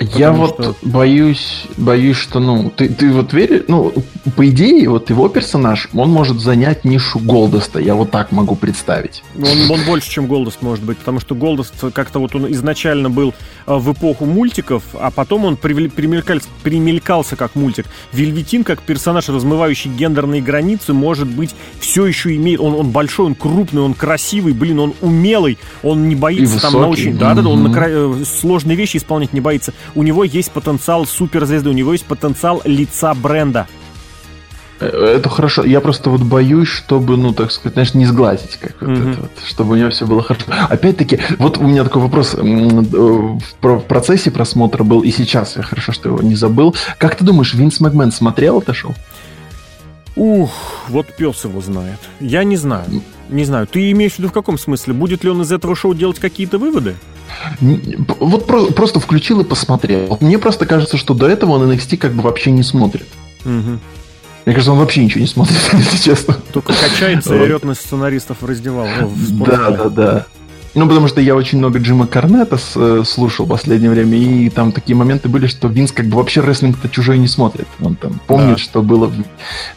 Я 0.00 0.32
вот 0.32 0.54
что... 0.54 0.74
боюсь, 0.82 1.66
боюсь, 1.76 2.16
что, 2.16 2.40
ну, 2.40 2.70
ты, 2.74 2.88
ты 2.88 3.12
вот 3.12 3.32
веришь, 3.32 3.64
ну, 3.68 3.92
по 4.36 4.48
идее, 4.48 4.88
вот 4.88 5.08
его 5.10 5.28
персонаж, 5.28 5.88
он 5.94 6.10
может 6.10 6.40
занять 6.40 6.84
нишу 6.84 7.20
Голдоста, 7.20 7.78
я 7.78 7.94
вот 7.94 8.10
так 8.10 8.32
могу 8.32 8.56
представить. 8.56 9.22
Он, 9.36 9.70
он 9.70 9.84
больше, 9.86 10.10
чем 10.10 10.26
Голдост 10.26 10.62
может 10.62 10.84
быть, 10.84 10.98
потому 10.98 11.20
что 11.20 11.34
Голдост 11.36 11.74
как-то 11.92 12.18
вот 12.18 12.34
он 12.34 12.50
изначально 12.52 13.08
был 13.08 13.34
э, 13.66 13.74
в 13.74 13.92
эпоху 13.92 14.24
мультиков, 14.24 14.82
а 14.94 15.10
потом 15.12 15.44
он 15.44 15.56
примелькался, 15.56 16.48
примелькался 16.64 17.36
как 17.36 17.54
мультик. 17.54 17.86
Вельветин, 18.12 18.64
как 18.64 18.80
персонаж, 18.80 19.28
размывающий 19.28 19.90
гендерные 19.90 20.42
границы, 20.42 20.92
может 20.92 21.28
быть, 21.28 21.54
все 21.78 22.04
еще 22.04 22.34
имеет, 22.34 22.60
он, 22.60 22.74
он 22.74 22.90
большой, 22.90 23.26
он 23.26 23.34
крупный, 23.36 23.82
он 23.82 23.94
красивый, 23.94 24.54
блин, 24.54 24.80
он 24.80 24.94
умелый, 25.00 25.56
он 25.84 26.08
не 26.08 26.16
боится 26.16 26.60
там 26.60 26.72
на 26.72 26.88
очень, 26.88 27.16
да-да-да, 27.16 27.48
он 27.48 27.62
на, 27.62 27.84
э, 27.86 28.24
сложные 28.24 28.76
вещи 28.76 28.96
исполнять 28.96 29.32
не 29.32 29.40
боится 29.40 29.72
у 29.94 30.02
него 30.02 30.24
есть 30.24 30.50
потенциал 30.52 31.06
суперзвезды, 31.06 31.70
у 31.70 31.72
него 31.72 31.92
есть 31.92 32.06
потенциал 32.06 32.62
лица 32.64 33.14
бренда. 33.14 33.66
Э, 34.80 35.16
это 35.16 35.28
хорошо. 35.28 35.64
Я 35.64 35.80
просто 35.80 36.10
вот 36.10 36.22
боюсь, 36.22 36.68
чтобы, 36.68 37.16
ну, 37.16 37.32
так 37.32 37.50
сказать, 37.52 37.74
знаешь, 37.74 37.94
не 37.94 38.06
сглазить, 38.06 38.56
как 38.56 38.82
mm-hmm. 38.82 39.02
вот 39.02 39.12
это 39.12 39.20
вот, 39.22 39.30
чтобы 39.46 39.72
у 39.72 39.76
него 39.76 39.90
все 39.90 40.06
было 40.06 40.22
хорошо. 40.22 40.46
Опять-таки, 40.68 41.20
вот 41.38 41.58
у 41.58 41.62
меня 41.62 41.84
такой 41.84 42.02
вопрос 42.02 42.34
э, 42.34 42.40
в 42.40 43.80
процессе 43.80 44.30
просмотра 44.30 44.84
был, 44.84 45.00
и 45.00 45.10
сейчас 45.10 45.56
я 45.56 45.62
хорошо, 45.62 45.92
что 45.92 46.08
его 46.08 46.20
не 46.22 46.34
забыл. 46.34 46.74
Как 46.98 47.16
ты 47.16 47.24
думаешь, 47.24 47.54
Винс 47.54 47.80
Макмен 47.80 48.12
смотрел 48.12 48.60
это 48.60 48.74
шоу? 48.74 48.94
Ух, 50.16 50.52
вот 50.88 51.06
пес 51.16 51.44
его 51.44 51.60
знает. 51.60 51.98
Я 52.20 52.44
не 52.44 52.56
знаю. 52.56 52.84
Не 53.30 53.44
знаю. 53.44 53.66
Ты 53.66 53.90
имеешь 53.90 54.12
в 54.12 54.18
виду 54.18 54.28
в 54.28 54.32
каком 54.32 54.58
смысле? 54.58 54.94
Будет 54.94 55.24
ли 55.24 55.30
он 55.30 55.42
из 55.42 55.50
этого 55.50 55.74
шоу 55.74 55.92
делать 55.92 56.20
какие-то 56.20 56.58
выводы? 56.58 56.94
Вот 57.60 58.46
про- 58.46 58.66
просто 58.66 59.00
включил 59.00 59.40
и 59.40 59.44
посмотрел. 59.44 60.16
Мне 60.20 60.38
просто 60.38 60.66
кажется, 60.66 60.96
что 60.96 61.14
до 61.14 61.28
этого 61.28 61.52
он 61.52 61.70
NXT 61.70 61.96
как 61.96 62.12
бы 62.14 62.22
вообще 62.22 62.50
не 62.50 62.62
смотрит. 62.62 63.06
Угу. 63.44 63.78
Мне 64.46 64.54
кажется, 64.54 64.72
он 64.72 64.78
вообще 64.78 65.04
ничего 65.04 65.20
не 65.20 65.26
смотрит, 65.26 65.56
если 65.72 65.96
честно. 65.96 66.34
Только 66.52 66.72
качается 66.74 67.34
и 67.34 67.38
орет 67.38 67.64
на 67.64 67.74
сценаристов 67.74 68.42
раздевал. 68.42 68.86
Да, 69.30 69.70
да, 69.70 69.88
да. 69.88 70.26
Ну, 70.74 70.88
потому 70.88 71.06
что 71.06 71.20
я 71.20 71.36
очень 71.36 71.58
много 71.58 71.78
Джима 71.78 72.06
Корнета 72.06 72.58
э, 72.74 73.02
слушал 73.06 73.46
в 73.46 73.48
последнее 73.48 73.90
время, 73.90 74.18
и 74.18 74.50
там 74.50 74.72
такие 74.72 74.96
моменты 74.96 75.28
были, 75.28 75.46
что 75.46 75.68
Винс 75.68 75.92
как 75.92 76.06
бы 76.06 76.16
вообще 76.16 76.40
рестлинг-то 76.40 76.88
чужой 76.88 77.18
не 77.18 77.28
смотрит. 77.28 77.68
Он 77.80 77.94
там 77.94 78.20
помнит, 78.26 78.56
да. 78.56 78.58
что 78.58 78.82
было. 78.82 79.12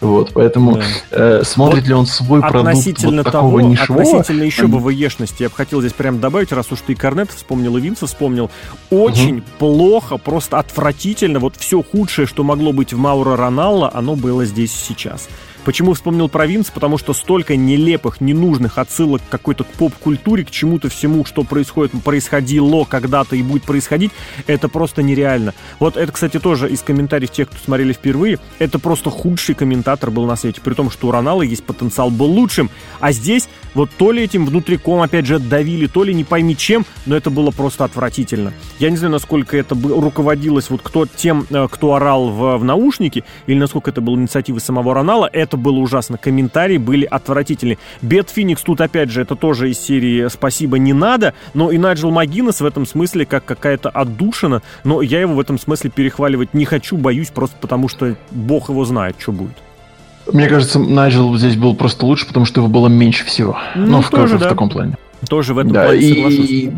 Вот, 0.01 0.31
поэтому 0.33 0.77
да. 0.77 0.81
э, 1.11 1.43
смотрит 1.43 1.83
вот 1.83 1.87
ли 1.87 1.93
он 1.93 2.05
свой 2.07 2.41
продукт 2.41 3.03
вот 3.03 3.23
такого 3.23 3.31
того, 3.31 3.61
нишевого? 3.61 4.01
Относительно 4.01 4.43
еще 4.43 4.67
бы 4.67 4.79
ВВЕшности, 4.79 5.43
я 5.43 5.49
бы 5.49 5.55
хотел 5.55 5.81
здесь 5.81 5.93
прям 5.93 6.19
добавить, 6.19 6.51
раз 6.51 6.71
уж 6.71 6.79
ты 6.81 6.93
и 6.93 6.95
Корнет 6.95 7.29
вспомнил, 7.31 7.77
и 7.77 7.81
Винса 7.81 8.07
вспомнил, 8.07 8.49
очень 8.89 9.37
угу. 9.37 9.45
плохо, 9.59 10.17
просто 10.17 10.57
отвратительно, 10.57 11.39
вот 11.39 11.55
все 11.57 11.83
худшее, 11.83 12.25
что 12.25 12.43
могло 12.43 12.73
быть 12.73 12.93
в 12.93 12.97
Мауро 12.97 13.35
Роналло, 13.35 13.91
оно 13.93 14.15
было 14.15 14.45
здесь 14.45 14.71
сейчас. 14.71 15.27
Почему 15.67 15.93
вспомнил 15.95 16.29
про 16.29 16.45
Винс? 16.45 16.71
Потому 16.71 16.97
что 16.97 17.11
столько 17.11 17.57
нелепых, 17.57 18.21
ненужных 18.21 18.77
отсылок 18.77 19.21
к 19.21 19.29
какой-то 19.29 19.65
поп-культуре, 19.65 20.45
к 20.45 20.49
чему-то 20.49 20.87
всему, 20.87 21.25
что 21.25 21.43
происходит, 21.43 21.91
происходило 22.05 22.85
когда-то 22.85 23.35
и 23.35 23.41
будет 23.43 23.63
происходить, 23.63 24.13
это 24.45 24.69
просто 24.69 25.03
нереально. 25.03 25.53
Вот 25.81 25.97
это, 25.97 26.09
кстати, 26.13 26.39
тоже 26.39 26.69
из 26.69 26.83
комментариев 26.83 27.31
тех, 27.31 27.49
кто 27.49 27.57
смотрели 27.57 27.91
впервые, 27.91 28.39
это 28.59 28.79
просто 28.79 29.09
худший 29.09 29.55
комментатор 29.55 30.09
был 30.09 30.25
на 30.25 30.37
свете, 30.37 30.61
при 30.61 30.73
том, 30.73 30.89
что 30.89 31.09
у 31.09 31.11
Ронала 31.11 31.41
есть 31.41 31.65
потенциал 31.65 32.11
был 32.11 32.27
лучшим, 32.27 32.69
а 33.01 33.11
здесь 33.11 33.49
вот 33.73 33.89
то 33.97 34.11
ли 34.11 34.23
этим 34.23 34.45
внутриком, 34.45 35.01
опять 35.01 35.25
же, 35.25 35.37
давили, 35.37 35.87
то 35.87 36.03
ли 36.03 36.13
не 36.13 36.23
пойми 36.23 36.55
чем, 36.55 36.85
но 37.05 37.15
это 37.15 37.29
было 37.29 37.51
просто 37.51 37.83
отвратительно. 37.83 38.53
Я 38.79 38.89
не 38.89 38.95
знаю, 38.95 39.11
насколько 39.11 39.57
это 39.57 39.75
руководилось 39.75 40.69
вот 40.69 40.79
кто 40.81 41.05
тем, 41.05 41.45
э, 41.49 41.67
кто 41.69 41.93
орал 41.93 42.29
в, 42.29 42.57
в 42.57 42.63
наушнике, 42.63 43.25
или 43.47 43.59
насколько 43.59 43.91
это 43.91 43.99
было 43.99 44.15
инициативой 44.15 44.61
самого 44.61 44.93
Ронала, 44.93 45.29
это 45.31 45.56
это 45.57 45.63
было 45.63 45.79
ужасно. 45.79 46.17
Комментарии 46.17 46.77
были 46.77 47.05
отвратительные. 47.05 47.77
Бет 48.01 48.29
Феникс 48.29 48.61
тут, 48.61 48.79
опять 48.81 49.09
же, 49.09 49.21
это 49.21 49.35
тоже 49.35 49.71
из 49.71 49.79
серии 49.79 50.29
«Спасибо, 50.29 50.77
не 50.77 50.93
надо», 50.93 51.33
но 51.53 51.71
и 51.71 51.77
Найджел 51.77 52.11
Магинес 52.11 52.61
в 52.61 52.65
этом 52.65 52.85
смысле 52.85 53.25
как 53.25 53.45
какая-то 53.45 53.89
отдушина, 53.89 54.61
но 54.83 55.01
я 55.01 55.21
его 55.21 55.33
в 55.33 55.39
этом 55.39 55.59
смысле 55.59 55.89
перехваливать 55.89 56.53
не 56.53 56.65
хочу, 56.65 56.97
боюсь, 56.97 57.29
просто 57.29 57.55
потому 57.59 57.89
что 57.89 58.15
бог 58.31 58.69
его 58.69 58.85
знает, 58.85 59.15
что 59.19 59.31
будет. 59.31 59.57
Мне 60.31 60.47
кажется, 60.47 60.79
Найджел 60.79 61.35
здесь 61.37 61.55
был 61.55 61.75
просто 61.75 62.05
лучше, 62.05 62.27
потому 62.27 62.45
что 62.45 62.61
его 62.61 62.69
было 62.69 62.87
меньше 62.87 63.25
всего. 63.25 63.57
Ну, 63.75 63.85
ну 63.87 64.01
в, 64.01 64.09
тоже, 64.09 64.37
в, 64.37 64.39
да. 64.39 64.47
в 64.47 64.49
таком 64.49 64.69
плане. 64.69 64.97
Тоже 65.27 65.53
в 65.53 65.57
этом 65.57 65.71
да, 65.71 65.85
плане 65.85 66.01
соглашусь. 66.01 66.49
И 66.49 66.71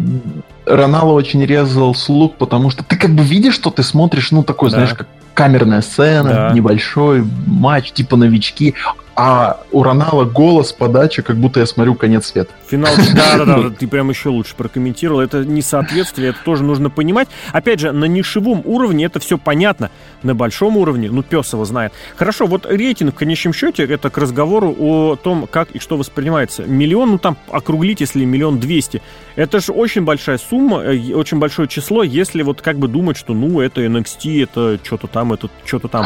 Ронало 0.66 1.14
очень 1.14 1.44
резал 1.44 1.94
слух, 1.96 2.36
потому 2.36 2.70
что 2.70 2.84
ты 2.84 2.96
как 2.96 3.12
бы 3.12 3.24
видишь, 3.24 3.56
что 3.56 3.70
ты 3.72 3.84
смотришь, 3.84 4.32
ну, 4.32 4.44
такой, 4.44 4.70
да. 4.70 4.78
знаешь, 4.78 4.94
как 4.94 5.08
камерная 5.40 5.82
сцена, 5.82 6.30
да. 6.30 6.52
небольшой 6.54 7.26
матч, 7.46 7.92
типа 7.94 8.18
новички, 8.18 8.76
а 9.22 9.60
у 9.74 9.84
Ронала 9.84 10.24
голос, 10.24 10.72
подача, 10.72 11.22
как 11.24 11.36
будто 11.36 11.60
я 11.60 11.66
смотрю 11.66 11.94
конец 11.96 12.28
света. 12.28 12.54
Финал, 12.70 12.94
да-да-да, 13.16 13.70
ты 13.70 13.86
прям 13.86 14.10
еще 14.10 14.30
лучше 14.30 14.56
прокомментировал. 14.56 15.20
Это 15.20 15.44
несоответствие, 15.44 16.30
это 16.30 16.40
тоже 16.46 16.64
нужно 16.64 16.90
понимать. 16.90 17.28
Опять 17.52 17.82
же, 17.82 17.92
на 17.92 18.06
нишевом 18.06 18.62
уровне 18.64 19.04
это 19.04 19.20
все 19.20 19.38
понятно. 19.38 19.92
На 20.24 20.36
большом 20.36 20.78
уровне, 20.78 21.12
ну, 21.12 21.22
пес 21.22 21.52
его 21.52 21.66
знает. 21.66 21.92
Хорошо, 22.16 22.46
вот 22.46 22.66
рейтинг 22.66 23.14
в 23.14 23.18
конечном 23.18 23.54
счете, 23.54 23.84
это 23.84 24.10
к 24.10 24.18
разговору 24.18 24.74
о 24.80 25.18
том, 25.18 25.48
как 25.52 25.72
и 25.72 25.80
что 25.80 25.98
воспринимается. 25.98 26.64
Миллион, 26.64 27.12
ну, 27.12 27.18
там, 27.18 27.36
округлить, 27.50 28.00
если 28.00 28.24
миллион 28.24 28.62
двести. 28.62 29.02
Это 29.36 29.60
же 29.60 29.74
очень 29.74 30.04
большая 30.04 30.38
сумма, 30.38 30.82
э, 30.84 31.14
очень 31.14 31.40
большое 31.40 31.68
число, 31.68 32.04
если 32.04 32.42
вот 32.42 32.62
как 32.62 32.78
бы 32.78 32.88
думать, 32.88 33.18
что, 33.18 33.34
ну, 33.34 33.60
это 33.60 33.82
NXT, 33.82 34.44
это 34.44 34.80
что-то 34.82 35.08
там, 35.08 35.34
это 35.34 35.50
что-то 35.66 35.90
там. 35.90 36.06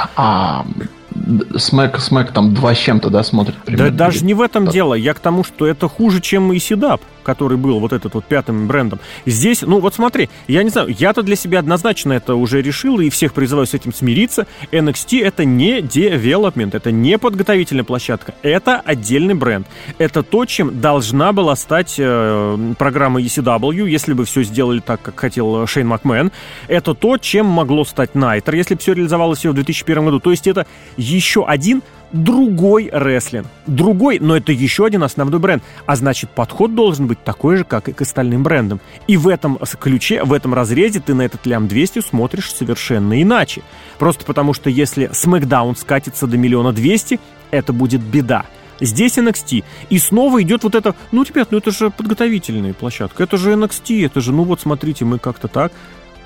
Смэк, 1.58 2.00
Смэк 2.00 2.32
там 2.32 2.54
два 2.54 2.74
с 2.74 2.78
чем-то, 2.78 3.10
да, 3.10 3.24
смотрит? 3.24 3.56
Примерно, 3.64 3.92
да 3.92 4.06
даже 4.06 4.26
не 4.26 4.34
в 4.34 4.42
этом 4.42 4.68
дело. 4.68 4.94
Я 4.94 5.14
к 5.14 5.20
тому, 5.20 5.44
что 5.44 5.66
это 5.68 5.88
хуже, 5.88 6.22
чем 6.22 6.52
и 6.54 6.60
Седап, 6.60 7.02
который 7.24 7.58
был 7.58 7.80
вот 7.80 7.94
этот 7.94 8.14
вот 8.14 8.26
пятым 8.26 8.68
брендом. 8.68 9.00
Здесь, 9.26 9.62
ну 9.62 9.80
вот 9.80 9.96
смотри, 9.96 10.30
я 10.48 10.64
не 10.64 10.70
знаю, 10.70 10.94
я-то 10.98 11.24
для 11.24 11.36
себя 11.36 11.60
однозначно 11.60 12.14
это 12.14 12.36
уже 12.36 12.62
решил 12.62 13.00
и 13.00 13.10
всех 13.10 13.34
призываю 13.34 13.66
с 13.66 13.74
этим 13.74 13.94
смириться. 13.94 14.48
NXT 14.72 15.24
это 15.24 15.46
не 15.46 15.82
девелопмент, 15.82 16.76
это 16.76 16.92
не 16.92 17.18
подготовительная 17.18 17.84
площадка, 17.84 18.34
это 18.42 18.80
отдельный 18.80 19.34
бренд. 19.34 19.68
Это 19.98 20.24
то, 20.24 20.46
чем 20.46 20.82
должна 20.82 21.34
была 21.34 21.56
стать 21.56 21.96
э, 21.98 22.74
программа 22.78 23.22
ECW, 23.22 23.90
если 23.90 24.14
бы 24.14 24.26
все 24.26 24.44
сделали 24.44 24.80
так, 24.80 25.02
как 25.02 25.20
хотел 25.20 25.66
Шейн 25.68 25.88
Макмен. 25.88 26.32
Это 26.68 26.94
то, 26.94 27.18
чем 27.18 27.46
могло 27.46 27.86
стать 27.86 28.16
Найтер, 28.16 28.56
если 28.56 28.76
бы 28.76 28.82
все 28.82 28.94
реализовалось 28.94 29.40
все 29.40 29.52
в 29.52 29.56
2001 29.56 30.06
году. 30.06 30.20
То 30.20 30.32
есть 30.32 30.48
это 30.48 30.66
еще 30.98 31.46
один 31.46 31.82
другой 32.14 32.90
рестлинг. 32.92 33.48
Другой, 33.68 34.20
но 34.20 34.38
это 34.38 34.52
еще 34.52 34.86
один 34.86 35.04
основной 35.04 35.40
бренд. 35.40 35.64
А 35.86 35.96
значит, 35.96 36.30
подход 36.30 36.74
должен 36.76 37.08
быть 37.08 37.22
такой 37.24 37.58
же, 37.58 37.64
как 37.66 37.90
и 37.90 37.94
к 37.94 38.02
остальным 38.02 38.44
брендам. 38.44 38.80
И 39.08 39.18
в 39.18 39.28
этом 39.28 39.60
ключе, 39.80 40.24
в 40.24 40.32
этом 40.32 40.54
разрезе 40.54 41.02
ты 41.02 41.14
на 41.14 41.24
этот 41.24 41.46
лям 41.46 41.68
200 41.68 42.02
смотришь 42.02 42.54
совершенно 42.54 43.22
иначе. 43.22 43.64
Просто 43.98 44.24
потому, 44.26 44.54
что 44.54 44.70
если 44.70 45.10
SmackDown 45.10 45.76
скатится 45.76 46.28
до 46.28 46.38
миллиона 46.38 46.72
двести, 46.72 47.20
это 47.52 47.74
будет 47.74 48.02
беда. 48.02 48.46
Здесь 48.80 49.18
NXT. 49.18 49.64
И 49.90 49.98
снова 49.98 50.42
идет 50.42 50.64
вот 50.64 50.76
это, 50.76 50.96
ну, 51.12 51.24
ребят, 51.24 51.50
ну 51.52 51.58
это 51.58 51.72
же 51.72 51.90
подготовительная 51.90 52.74
площадка, 52.74 53.24
это 53.24 53.38
же 53.38 53.54
NXT, 53.54 54.06
это 54.06 54.20
же, 54.20 54.34
ну 54.34 54.44
вот 54.44 54.62
смотрите, 54.62 55.06
мы 55.06 55.20
как-то 55.20 55.48
так. 55.48 55.72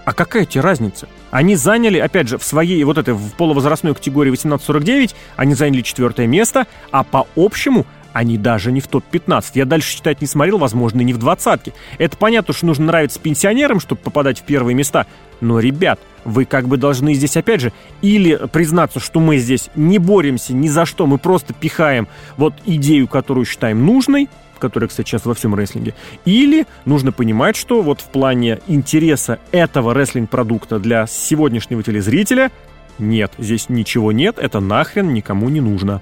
А 0.08 0.14
какая 0.14 0.46
тебе 0.46 0.62
разница? 0.62 1.10
Они 1.32 1.58
заняли, 1.58 1.98
опять 1.98 2.30
же, 2.30 2.38
в 2.38 2.44
своей 2.46 2.82
вот 2.86 2.98
этой 2.98 3.14
в 3.14 3.34
полувозрастной 3.34 3.94
категории 3.94 4.32
18-49, 4.32 5.14
они 5.36 5.54
заняли 5.54 5.82
четвертое 5.82 6.28
место, 6.28 6.66
а 6.92 7.04
по 7.04 7.28
общему 7.36 7.86
они 8.14 8.38
даже 8.38 8.72
не 8.72 8.80
в 8.80 8.88
топ-15. 8.88 9.44
Я 9.56 9.66
дальше 9.66 9.98
читать 9.98 10.22
не 10.22 10.28
смотрел, 10.28 10.60
возможно, 10.60 11.02
и 11.02 11.04
не 11.04 11.12
в 11.12 11.18
двадцатке. 11.18 11.74
Это 11.98 12.16
понятно, 12.16 12.54
что 12.54 12.68
нужно 12.68 12.86
нравиться 12.86 13.20
пенсионерам, 13.20 13.82
чтобы 13.82 14.00
попадать 14.00 14.40
в 14.40 14.44
первые 14.44 14.76
места. 14.76 15.08
Но, 15.42 15.60
ребят, 15.60 16.00
вы 16.24 16.46
как 16.46 16.70
бы 16.70 16.78
должны 16.78 17.14
здесь, 17.14 17.36
опять 17.36 17.60
же, 17.60 17.74
или 18.02 18.40
признаться, 18.50 19.02
что 19.02 19.20
мы 19.20 19.36
здесь 19.40 19.70
не 19.76 20.00
боремся 20.00 20.54
ни 20.54 20.70
за 20.70 20.86
что, 20.86 21.06
мы 21.06 21.18
просто 21.18 21.54
пихаем 21.54 22.08
вот 22.38 22.54
идею, 22.66 23.10
которую 23.10 23.46
считаем 23.46 23.86
нужной, 23.86 24.30
которая, 24.60 24.88
кстати, 24.88 25.08
сейчас 25.08 25.26
во 25.26 25.34
всем 25.34 25.56
рестлинге. 25.56 25.94
Или 26.26 26.66
нужно 26.86 27.12
понимать, 27.12 27.56
что 27.56 27.82
вот 27.82 28.02
в 28.02 28.10
плане 28.10 28.60
интереса 28.68 29.40
этого 29.52 29.94
рестлинг-продукта 29.94 30.80
для 30.80 31.08
сегодняшнего 31.08 31.84
телезрителя 31.84 32.52
нет, 33.00 33.34
здесь 33.38 33.70
ничего 33.70 34.12
нет, 34.12 34.40
это 34.40 34.60
нахрен 34.60 35.14
никому 35.14 35.50
не 35.50 35.62
нужно. 35.62 36.02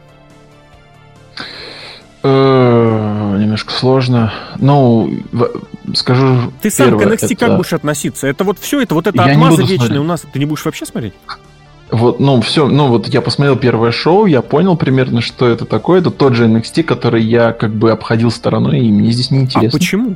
Э, 2.24 3.38
немножко 3.40 3.72
сложно. 3.72 4.34
Ну, 4.58 5.14
скажу. 5.94 6.52
Ты 6.62 6.72
сам 6.72 6.98
к 6.98 7.02
NXT 7.02 7.36
как 7.36 7.58
будешь 7.58 7.74
относиться? 7.74 8.28
Это 8.28 8.44
вот 8.44 8.60
все, 8.60 8.82
это 8.82 8.96
вот 8.96 9.08
это 9.08 9.24
отмаза 9.24 9.64
вечная 9.64 10.00
у 10.00 10.04
нас. 10.04 10.26
Ты 10.32 10.40
не 10.40 10.46
будешь 10.46 10.64
вообще 10.66 10.86
смотреть? 10.86 11.14
Вот, 11.92 12.20
ну, 12.20 12.42
все, 12.42 12.68
ну, 12.68 12.88
вот 12.88 13.08
я 13.08 13.22
посмотрел 13.22 13.56
первое 13.56 13.92
шоу, 13.92 14.26
я 14.26 14.42
понял 14.42 14.76
примерно, 14.76 15.22
что 15.22 15.48
это 15.48 15.66
такое. 15.66 16.00
Это 16.00 16.10
тот 16.10 16.34
же 16.34 16.48
NXT, 16.48 16.84
который 16.84 17.24
я 17.24 17.52
как 17.52 17.74
бы 17.74 17.92
обходил 17.92 18.32
стороной, 18.32 18.80
и 18.80 18.92
мне 18.92 19.12
здесь 19.12 19.30
не 19.30 19.42
интересно. 19.42 19.78
А 19.78 19.80
почему? 19.80 20.16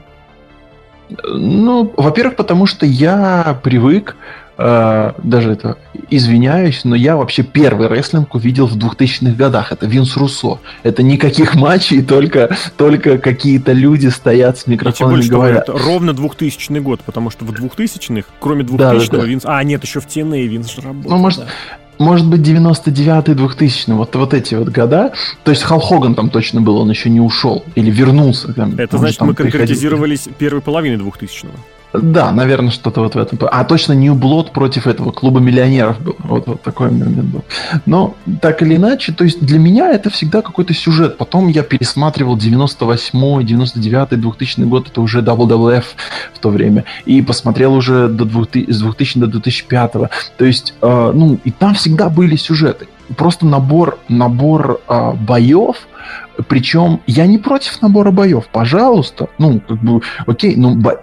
Ну, 1.24 1.94
во-первых, 1.96 2.36
потому 2.36 2.66
что 2.66 2.86
я 2.86 3.60
привык 3.64 4.16
э, 4.60 5.14
даже 5.24 5.52
это, 5.54 5.78
извиняюсь, 6.10 6.84
но 6.84 6.96
я 6.96 7.16
вообще 7.16 7.44
первый 7.44 7.88
рестлинг 7.88 8.36
увидел 8.36 8.68
в 8.68 8.78
2000-х 8.78 9.36
годах. 9.36 9.72
Это 9.72 9.88
Винс 9.88 10.18
Руссо. 10.18 10.60
Это 10.84 11.02
никаких 11.02 11.56
матчей, 11.66 12.02
только, 12.02 12.56
только 12.78 13.18
какие-то 13.18 13.72
люди 13.72 14.08
стоят 14.08 14.58
с 14.60 14.68
микрофоном 14.68 15.20
и 15.20 15.28
говорят. 15.28 15.68
Говорят, 15.68 15.86
ровно 15.88 16.14
2000 16.14 16.80
год, 16.80 17.02
потому 17.02 17.30
что 17.30 17.46
в 17.46 17.52
2000-х, 17.52 18.28
кроме 18.40 18.64
2000-го, 18.64 18.78
да, 18.78 18.94
да, 18.94 19.18
да. 19.18 19.26
Винс... 19.26 19.44
А, 19.46 19.64
нет, 19.64 19.84
еще 19.84 20.00
в 20.00 20.08
TNA 20.08 20.46
Винс 20.46 20.76
же 20.76 20.82
работал. 20.82 21.12
Ну, 21.12 21.18
может, 21.18 21.40
да 21.40 21.48
может 22.00 22.28
быть, 22.28 22.40
99-й, 22.40 23.36
2000 23.36 23.92
вот, 23.92 24.16
вот 24.16 24.34
эти 24.34 24.56
вот 24.56 24.70
года. 24.70 25.12
То 25.44 25.52
есть 25.52 25.64
Хал 25.64 25.82
Хоган 25.82 26.16
там 26.16 26.30
точно 26.30 26.62
был, 26.62 26.78
он 26.78 26.90
еще 26.90 27.10
не 27.10 27.20
ушел 27.20 27.66
или 27.76 27.92
вернулся. 27.92 28.54
Там, 28.54 28.76
Это 28.78 28.98
значит, 28.98 29.20
мы 29.22 29.36
конкретизировались 29.36 30.22
приходил. 30.22 30.40
первой 30.40 30.62
половиной 30.62 30.98
2000-го. 30.98 31.50
Да, 31.94 32.32
наверное, 32.32 32.70
что-то 32.70 33.02
вот 33.02 33.16
в 33.16 33.18
этом. 33.18 33.40
А 33.52 33.64
точно 33.64 33.94
New 33.94 34.14
Blood 34.14 34.52
против 34.52 34.86
этого 34.86 35.12
клуба 35.12 35.40
миллионеров 35.40 36.00
был. 36.00 36.16
Вот, 36.20 36.46
вот 36.46 36.62
такой 36.62 36.92
момент 36.92 37.26
был. 37.26 37.44
Но 37.86 38.16
так 38.42 38.62
или 38.62 38.76
иначе, 38.76 39.12
то 39.12 39.24
есть 39.24 39.44
для 39.44 39.58
меня 39.58 39.92
это 39.92 40.12
всегда 40.12 40.42
какой-то 40.42 40.74
сюжет. 40.74 41.18
Потом 41.18 41.48
я 41.48 41.64
пересматривал 41.64 42.38
98 42.38 43.44
99 43.44 44.22
2000 44.22 44.62
год, 44.62 44.88
это 44.88 45.02
уже 45.02 45.22
WWF 45.22 45.86
в 46.34 46.40
то 46.40 46.50
время. 46.50 46.86
И 47.06 47.22
посмотрел 47.24 47.74
уже 47.74 48.08
до 48.08 48.26
2000, 48.26 48.72
с 48.72 48.82
2000 48.82 49.20
до 49.20 49.28
2005. 49.28 49.92
То 50.38 50.46
есть, 50.46 50.76
э, 50.82 51.12
ну, 51.14 51.40
и 51.44 51.50
там 51.50 51.74
всегда 51.74 52.10
были 52.10 52.36
сюжеты. 52.36 52.88
Просто 53.18 53.48
набор, 53.48 53.98
набор 54.08 54.80
э, 54.88 55.14
боев, 55.14 55.88
причем 56.48 57.02
я 57.08 57.26
не 57.26 57.40
против 57.40 57.82
набора 57.82 58.12
боев, 58.12 58.48
пожалуйста. 58.52 59.28
Ну, 59.40 59.60
как 59.68 59.78
бы, 59.80 60.02
окей, 60.28 60.56
ну, 60.56 60.76
бо 60.76 61.02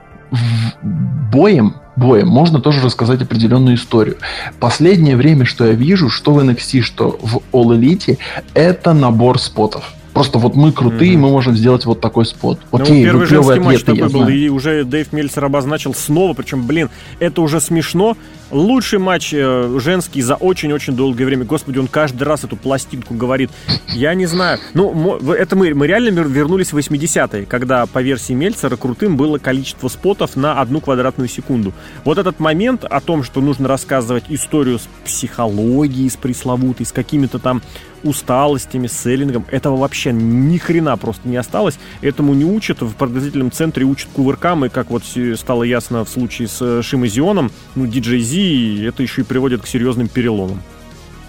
боем, 0.83 1.77
боем 1.97 2.29
можно 2.29 2.61
тоже 2.61 2.83
рассказать 2.83 3.23
определенную 3.23 3.77
историю. 3.77 4.17
Последнее 4.61 5.17
время, 5.17 5.45
что 5.45 5.67
я 5.67 5.73
вижу, 5.73 6.09
что 6.09 6.33
в 6.33 6.39
NXT, 6.39 6.83
что 6.83 7.19
в 7.23 7.39
All 7.53 7.79
Elite, 7.79 8.19
это 8.55 8.93
набор 8.93 9.39
спотов. 9.39 9.95
Просто 10.16 10.38
вот 10.38 10.57
мы 10.57 10.72
крутые, 10.72 11.12
mm-hmm. 11.12 11.18
мы 11.18 11.29
можем 11.29 11.55
сделать 11.55 11.85
вот 11.85 12.00
такой 12.00 12.24
спот. 12.24 12.59
Ну, 12.72 12.79
Окей, 12.79 13.00
ну, 13.00 13.05
первый 13.05 13.26
женский 13.26 13.61
матч 13.61 13.83
такой 13.83 14.09
был, 14.09 14.26
и 14.29 14.48
уже 14.48 14.83
Дэйв 14.83 15.12
Мельцер 15.12 15.44
обозначил 15.44 15.92
снова, 15.92 16.33
причем, 16.33 16.66
блин, 16.66 16.88
это 17.18 17.42
уже 17.42 17.61
смешно. 17.61 18.16
Лучший 18.50 18.98
матч 18.98 19.35
э, 19.35 19.79
женский 19.83 20.22
за 20.22 20.37
очень-очень 20.37 20.94
долгое 20.94 21.26
время. 21.26 21.44
Господи, 21.44 21.79
он 21.79 21.87
каждый 21.88 22.22
раз 22.22 22.44
эту 22.44 22.57
пластинку 22.57 23.12
говорит. 23.12 23.50
Я 23.88 24.14
не 24.14 24.24
знаю. 24.24 24.59
Ну, 24.72 25.16
это 25.18 25.55
мы, 25.55 25.74
мы 25.74 25.87
реально 25.87 26.20
вернулись 26.20 26.72
в 26.72 26.79
80-е, 26.79 27.44
когда 27.44 27.85
по 27.85 28.00
версии 28.00 28.33
Мельцера 28.33 28.76
крутым 28.76 29.18
было 29.18 29.37
количество 29.37 29.88
спотов 29.88 30.35
на 30.35 30.61
одну 30.61 30.81
квадратную 30.81 31.29
секунду. 31.29 31.74
Вот 32.05 32.16
этот 32.16 32.40
момент 32.40 32.85
о 32.85 33.00
том, 33.00 33.22
что 33.22 33.42
нужно 33.42 33.68
рассказывать 33.68 34.24
историю 34.31 34.79
с 34.79 34.88
психологией, 35.05 36.09
с 36.09 36.16
пресловутой, 36.16 36.87
с 36.87 36.92
какими-то 36.92 37.38
там 37.38 37.61
усталостями, 38.07 38.87
селлингом, 38.87 39.45
этого 39.51 39.77
вообще 39.77 40.12
ни 40.12 40.59
хрена 40.59 40.97
просто 40.97 41.29
не 41.29 41.37
осталось. 41.37 41.79
Этому 42.01 42.35
не 42.35 42.45
учат. 42.45 42.81
В 42.81 42.95
подготовительном 42.95 43.51
центре 43.53 43.85
учат 43.85 44.09
кувыркам, 44.12 44.64
и 44.64 44.69
как 44.69 44.90
вот 44.90 45.03
стало 45.37 45.62
ясно 45.62 46.05
в 46.05 46.09
случае 46.09 46.49
с 46.49 46.59
э, 46.61 46.83
Шимазионом, 46.83 47.51
ну, 47.75 47.87
диджей 47.87 48.87
это 48.87 49.03
еще 49.03 49.23
и 49.23 49.25
приводит 49.25 49.62
к 49.62 49.66
серьезным 49.66 50.09
переломам. 50.09 50.61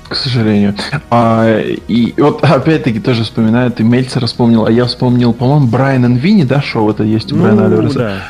К 0.08 0.16
сожалению. 0.16 0.74
А, 1.10 1.60
и 1.60 2.14
вот 2.18 2.44
опять-таки 2.44 3.00
тоже 3.00 3.24
вспоминаю, 3.24 3.72
ты 3.72 3.84
Мельцер 3.84 4.26
вспомнил, 4.26 4.66
а 4.66 4.72
я 4.72 4.86
вспомнил, 4.86 5.34
по-моему, 5.34 5.68
Брайан 5.68 6.16
и 6.16 6.20
Винни, 6.20 6.44
да, 6.44 6.62
шоу 6.62 6.90
это 6.92 7.04
есть 7.04 7.32
у 7.32 7.36
ну, 7.36 7.44
Брайана 7.44 7.66
Альвареса? 7.66 8.00
Да. 8.00 8.22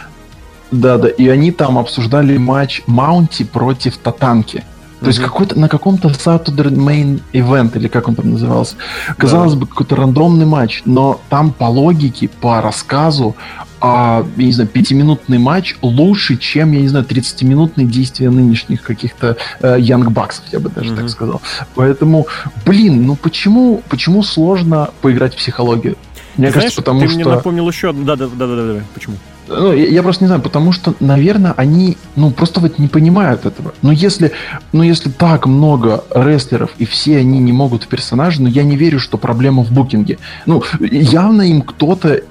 Да, 0.69 0.97
да, 0.97 1.07
и 1.07 1.27
они 1.29 1.51
там 1.51 1.77
обсуждали 1.77 2.37
матч 2.37 2.81
Маунти 2.87 3.43
против 3.43 3.97
Татанки. 3.97 4.65
То 4.99 5.05
mm-hmm. 5.05 5.07
есть 5.07 5.19
какой-то 5.19 5.59
на 5.59 5.69
каком-то 5.69 6.07
Saturday 6.09 6.71
Main 6.71 7.21
Event, 7.33 7.77
или 7.77 7.87
как 7.87 8.07
он 8.07 8.15
там 8.15 8.31
назывался. 8.31 8.75
Казалось 9.17 9.53
да. 9.53 9.59
бы, 9.59 9.67
какой-то 9.67 9.95
рандомный 9.95 10.45
матч, 10.45 10.81
но 10.85 11.21
там 11.29 11.51
по 11.51 11.65
логике, 11.65 12.29
по 12.29 12.61
рассказу 12.61 13.35
а, 13.79 14.25
я 14.37 14.45
не 14.45 14.51
знаю, 14.51 14.69
пятиминутный 14.69 15.37
матч 15.37 15.75
лучше, 15.81 16.37
чем, 16.37 16.71
я 16.71 16.81
не 16.81 16.87
знаю, 16.87 17.05
30-минутные 17.05 17.85
действия 17.85 18.29
нынешних 18.29 18.81
каких-то 18.81 19.37
э, 19.61 19.77
Young 19.79 20.07
Bucks, 20.07 20.41
я 20.51 20.59
бы 20.59 20.69
даже 20.69 20.93
mm-hmm. 20.93 20.95
так 20.95 21.09
сказал. 21.09 21.41
Поэтому, 21.75 22.27
блин, 22.65 23.05
ну 23.05 23.15
почему, 23.15 23.83
почему 23.89 24.23
сложно 24.23 24.89
поиграть 25.01 25.35
в 25.35 25.37
психологию? 25.37 25.95
Мне 26.37 26.49
Знаешь, 26.49 26.53
кажется, 26.53 26.81
потому 26.81 27.01
ты 27.01 27.07
что... 27.07 27.15
мне 27.15 27.25
напомнил 27.25 27.69
еще 27.69 27.89
одну... 27.89 28.03
Да, 28.03 28.15
да, 28.15 28.27
да, 28.27 28.47
да, 28.47 28.55
да, 28.55 28.73
да. 28.73 28.79
Почему? 28.93 29.17
Ну, 29.47 29.73
я, 29.73 30.03
просто 30.03 30.23
не 30.23 30.27
знаю, 30.27 30.41
потому 30.41 30.71
что, 30.71 30.93
наверное, 30.99 31.53
они, 31.55 31.97
ну, 32.15 32.31
просто 32.31 32.59
вот 32.59 32.79
не 32.79 32.87
понимают 32.87 33.45
этого. 33.45 33.73
Но 33.81 33.91
если, 33.91 34.31
ну, 34.73 34.83
если 34.83 35.09
так 35.09 35.45
много 35.45 36.03
рестлеров, 36.13 36.71
и 36.77 36.85
все 36.85 37.17
они 37.17 37.39
не 37.39 37.53
могут 37.53 37.83
в 37.83 37.87
персонаже, 37.87 38.41
но 38.41 38.49
я 38.49 38.63
не 38.63 38.75
верю, 38.75 38.99
что 38.99 39.17
проблема 39.17 39.63
в 39.63 39.71
букинге. 39.71 40.17
Ну, 40.45 40.63
явно 40.79 41.43
им 41.43 41.61
кто-то 41.61 42.21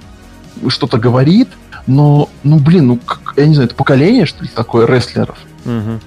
что-то 0.69 0.99
говорит, 0.99 1.49
но, 1.87 2.29
ну, 2.43 2.59
блин, 2.59 2.87
ну, 2.89 2.97
как, 2.97 3.35
я 3.37 3.47
не 3.47 3.55
знаю, 3.55 3.69
это 3.69 3.77
поколение, 3.77 4.27
что 4.27 4.43
ли, 4.43 4.51
такое 4.55 4.87
рестлеров. 4.87 5.39
Угу. 5.65 6.01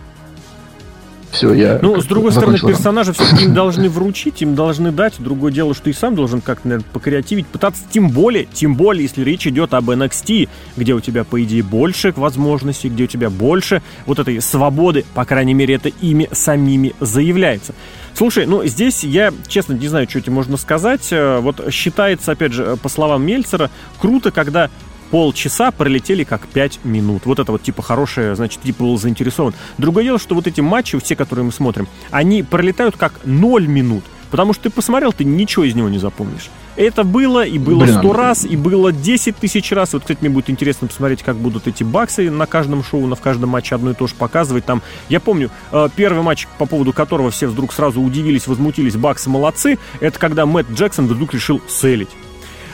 Все, 1.31 1.53
я. 1.53 1.79
Ну, 1.81 2.01
с 2.01 2.05
другой 2.05 2.31
стороны, 2.31 2.57
персонажа 2.59 3.13
все-таки 3.13 3.45
им 3.45 3.53
должны 3.53 3.89
вручить, 3.89 4.41
им 4.41 4.55
должны 4.55 4.91
дать. 4.91 5.15
Другое 5.19 5.51
дело, 5.51 5.73
что 5.73 5.89
и 5.89 5.93
сам 5.93 6.15
должен 6.15 6.41
как-то, 6.41 6.67
наверное, 6.67 6.89
покреативить, 6.91 7.47
пытаться, 7.47 7.81
тем 7.91 8.09
более, 8.09 8.45
тем 8.45 8.75
более, 8.75 9.03
если 9.03 9.23
речь 9.23 9.45
идет 9.45 9.73
об 9.73 9.89
NXT, 9.89 10.49
где 10.75 10.93
у 10.93 10.99
тебя, 10.99 11.23
по 11.23 11.41
идее, 11.43 11.63
больше 11.63 12.13
возможностей, 12.15 12.89
где 12.89 13.03
у 13.03 13.07
тебя 13.07 13.29
больше 13.29 13.81
вот 14.05 14.19
этой 14.19 14.41
свободы, 14.41 15.05
по 15.13 15.25
крайней 15.25 15.53
мере, 15.53 15.75
это 15.75 15.89
ими 16.01 16.29
самими 16.31 16.93
заявляется. 16.99 17.73
Слушай, 18.15 18.47
ну 18.47 18.65
здесь 18.65 19.03
я, 19.03 19.31
честно, 19.47 19.73
не 19.73 19.87
знаю, 19.87 20.09
что 20.09 20.19
тебе 20.19 20.33
можно 20.33 20.57
сказать. 20.57 21.07
Э, 21.11 21.39
вот 21.39 21.71
считается, 21.71 22.31
опять 22.31 22.53
же, 22.53 22.75
по 22.81 22.89
словам 22.89 23.25
Мельцера, 23.25 23.69
круто, 23.99 24.31
когда 24.31 24.69
полчаса 25.11 25.71
пролетели 25.71 26.23
как 26.23 26.47
пять 26.47 26.79
минут. 26.83 27.25
Вот 27.25 27.39
это 27.39 27.51
вот 27.51 27.61
типа 27.61 27.81
хорошее, 27.81 28.35
значит, 28.35 28.61
типа 28.61 28.83
был 28.83 28.97
заинтересован. 28.97 29.53
Другое 29.77 30.03
дело, 30.03 30.19
что 30.19 30.35
вот 30.35 30.47
эти 30.47 30.61
матчи, 30.61 30.97
все, 30.99 31.15
которые 31.15 31.45
мы 31.45 31.51
смотрим, 31.51 31.87
они 32.11 32.43
пролетают 32.43 32.97
как 32.97 33.13
ноль 33.25 33.67
минут. 33.67 34.03
Потому 34.31 34.53
что 34.53 34.63
ты 34.63 34.69
посмотрел, 34.69 35.11
ты 35.11 35.23
ничего 35.23 35.65
из 35.65 35.73
него 35.73 35.89
не 35.89 35.97
запомнишь. 35.97 36.49
Это 36.75 37.03
было, 37.03 37.43
и 37.43 37.57
было 37.57 37.85
сто 37.87 38.13
раз, 38.13 38.45
и 38.45 38.55
было 38.55 38.91
10 38.91 39.35
тысяч 39.35 39.71
раз. 39.71 39.93
Вот, 39.93 40.03
кстати, 40.03 40.19
мне 40.21 40.29
будет 40.29 40.49
интересно 40.49 40.87
посмотреть, 40.87 41.23
как 41.23 41.35
будут 41.35 41.67
эти 41.67 41.83
баксы 41.83 42.29
на 42.29 42.45
каждом 42.45 42.83
шоу, 42.83 43.05
на 43.07 43.15
в 43.15 43.21
каждом 43.21 43.49
матче 43.49 43.75
одно 43.75 43.91
и 43.91 43.93
то 43.93 44.07
же 44.07 44.15
показывать. 44.15 44.65
Там, 44.65 44.81
я 45.09 45.19
помню, 45.19 45.49
э, 45.71 45.89
первый 45.95 46.23
матч, 46.23 46.47
по 46.57 46.65
поводу 46.65 46.93
которого 46.93 47.31
все 47.31 47.47
вдруг 47.47 47.73
сразу 47.73 48.01
удивились, 48.01 48.47
возмутились, 48.47 48.95
баксы 48.95 49.29
молодцы, 49.29 49.79
это 49.99 50.17
когда 50.19 50.45
Мэтт 50.45 50.71
Джексон 50.71 51.07
вдруг 51.07 51.33
решил 51.33 51.61
селить. 51.67 52.09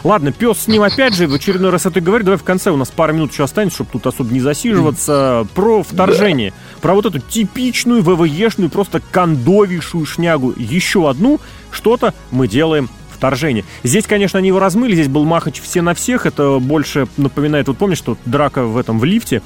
Ладно, 0.06 0.32
пес 0.32 0.60
с 0.60 0.68
ним 0.68 0.84
опять 0.84 1.16
же, 1.16 1.28
в 1.28 1.34
очередной 1.34 1.72
раз 1.72 1.88
это 1.88 2.00
говорит. 2.00 2.26
Давай 2.26 2.38
в 2.38 2.44
конце 2.44 2.70
у 2.70 2.78
нас 2.78 2.92
пара 2.92 3.12
минут 3.12 3.32
еще 3.32 3.44
останется, 3.44 3.78
чтобы 3.78 3.90
тут 3.94 4.06
особо 4.06 4.32
не 4.32 4.40
засиживаться. 4.40 5.48
Про 5.56 5.82
вторжение. 5.82 6.54
Про 6.80 6.94
вот 6.94 7.08
эту 7.08 7.18
типичную 7.18 8.04
ВВЕшную, 8.04 8.70
просто 8.70 9.02
кондовейшую 9.10 10.06
шнягу. 10.06 10.54
Еще 10.58 11.10
одну. 11.10 11.40
Что-то 11.72 12.14
мы 12.30 12.48
делаем 12.48 12.88
вторжение. 13.12 13.66
Здесь, 13.82 14.06
конечно, 14.06 14.38
они 14.38 14.50
его 14.50 14.60
размыли, 14.60 14.94
здесь 14.94 15.08
был 15.08 15.26
махач 15.26 15.60
все 15.60 15.82
на 15.82 15.96
всех, 15.96 16.28
это 16.28 16.60
больше 16.60 17.08
напоминает, 17.18 17.68
вот 17.68 17.78
помнишь, 17.78 17.98
что 17.98 18.16
драка 18.26 18.64
в 18.64 18.78
этом, 18.78 19.00
в 19.00 19.06
лифте, 19.06 19.42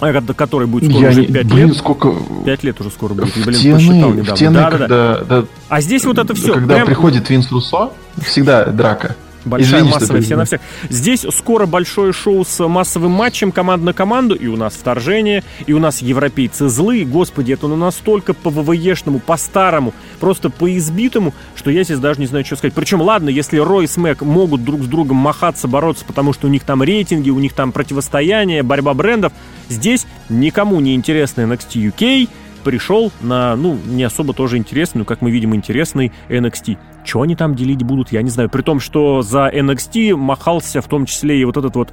э, 0.00 0.20
который 0.36 0.68
будет 0.68 0.90
скоро 0.90 1.06
Я 1.06 1.10
уже 1.10 1.24
5 1.24 1.46
блин, 1.46 1.68
лет. 1.68 1.76
сколько... 1.76 2.14
5 2.44 2.62
лет 2.62 2.80
уже 2.80 2.90
скоро 2.90 3.14
будет. 3.14 3.34
Блин, 3.34 3.74
в 3.74 3.74
посчитал 3.74 4.12
недавно. 4.12 4.36
В 4.36 4.52
да, 4.52 4.70
когда, 4.70 4.86
да, 4.86 5.24
да. 5.24 5.44
А 5.68 5.80
здесь 5.80 6.04
вот 6.04 6.18
это 6.18 6.34
все. 6.34 6.52
Когда 6.52 6.76
прям... 6.76 6.86
приходит 6.86 7.28
Винс 7.28 7.50
Руссо, 7.50 7.90
всегда 8.22 8.66
драка. 8.66 9.16
Большая 9.48 9.80
Извини, 9.80 9.92
массовая, 9.92 10.22
все 10.22 10.36
на 10.36 10.44
всех. 10.44 10.60
Здесь 10.88 11.26
скоро 11.34 11.66
большое 11.66 12.12
шоу 12.12 12.44
с 12.44 12.66
массовым 12.66 13.12
матчем 13.12 13.52
команд 13.52 13.82
на 13.82 13.92
команду, 13.92 14.34
и 14.34 14.46
у 14.46 14.56
нас 14.56 14.74
вторжение, 14.74 15.42
и 15.66 15.72
у 15.72 15.78
нас 15.78 16.02
европейцы 16.02 16.68
злые. 16.68 17.04
Господи, 17.04 17.52
это 17.52 17.66
ну 17.66 17.76
настолько 17.76 18.34
по 18.34 18.50
ВВЕшному, 18.50 19.18
по-старому, 19.18 19.94
просто 20.20 20.50
по 20.50 20.74
избитому, 20.76 21.34
что 21.56 21.70
я 21.70 21.84
здесь 21.84 21.98
даже 21.98 22.20
не 22.20 22.26
знаю, 22.26 22.44
что 22.44 22.56
сказать. 22.56 22.74
Причем, 22.74 23.00
ладно, 23.00 23.28
если 23.28 23.58
Рой 23.58 23.84
и 23.84 23.86
Смэк 23.86 24.22
могут 24.22 24.64
друг 24.64 24.82
с 24.82 24.86
другом 24.86 25.16
махаться, 25.16 25.68
бороться, 25.68 26.04
потому 26.04 26.32
что 26.32 26.46
у 26.46 26.50
них 26.50 26.64
там 26.64 26.82
рейтинги, 26.82 27.30
у 27.30 27.38
них 27.38 27.52
там 27.52 27.72
противостояние, 27.72 28.62
борьба 28.62 28.94
брендов, 28.94 29.32
здесь 29.68 30.06
никому 30.28 30.80
не 30.80 30.94
интересно 30.94 31.42
NXT 31.42 31.92
UK, 31.92 32.28
пришел 32.64 33.12
на, 33.20 33.56
ну, 33.56 33.78
не 33.86 34.04
особо 34.04 34.34
тоже 34.34 34.56
интересный, 34.58 35.00
но, 35.00 35.04
как 35.04 35.22
мы 35.22 35.30
видим, 35.30 35.54
интересный 35.54 36.12
NXT. 36.28 36.76
Что 37.08 37.22
они 37.22 37.36
там 37.36 37.54
делить 37.54 37.82
будут, 37.82 38.12
я 38.12 38.20
не 38.20 38.28
знаю. 38.28 38.50
При 38.50 38.60
том, 38.60 38.80
что 38.80 39.22
за 39.22 39.48
NXT 39.48 40.14
махался 40.14 40.82
в 40.82 40.88
том 40.88 41.06
числе 41.06 41.40
и 41.40 41.44
вот 41.46 41.56
этот 41.56 41.74
вот 41.74 41.90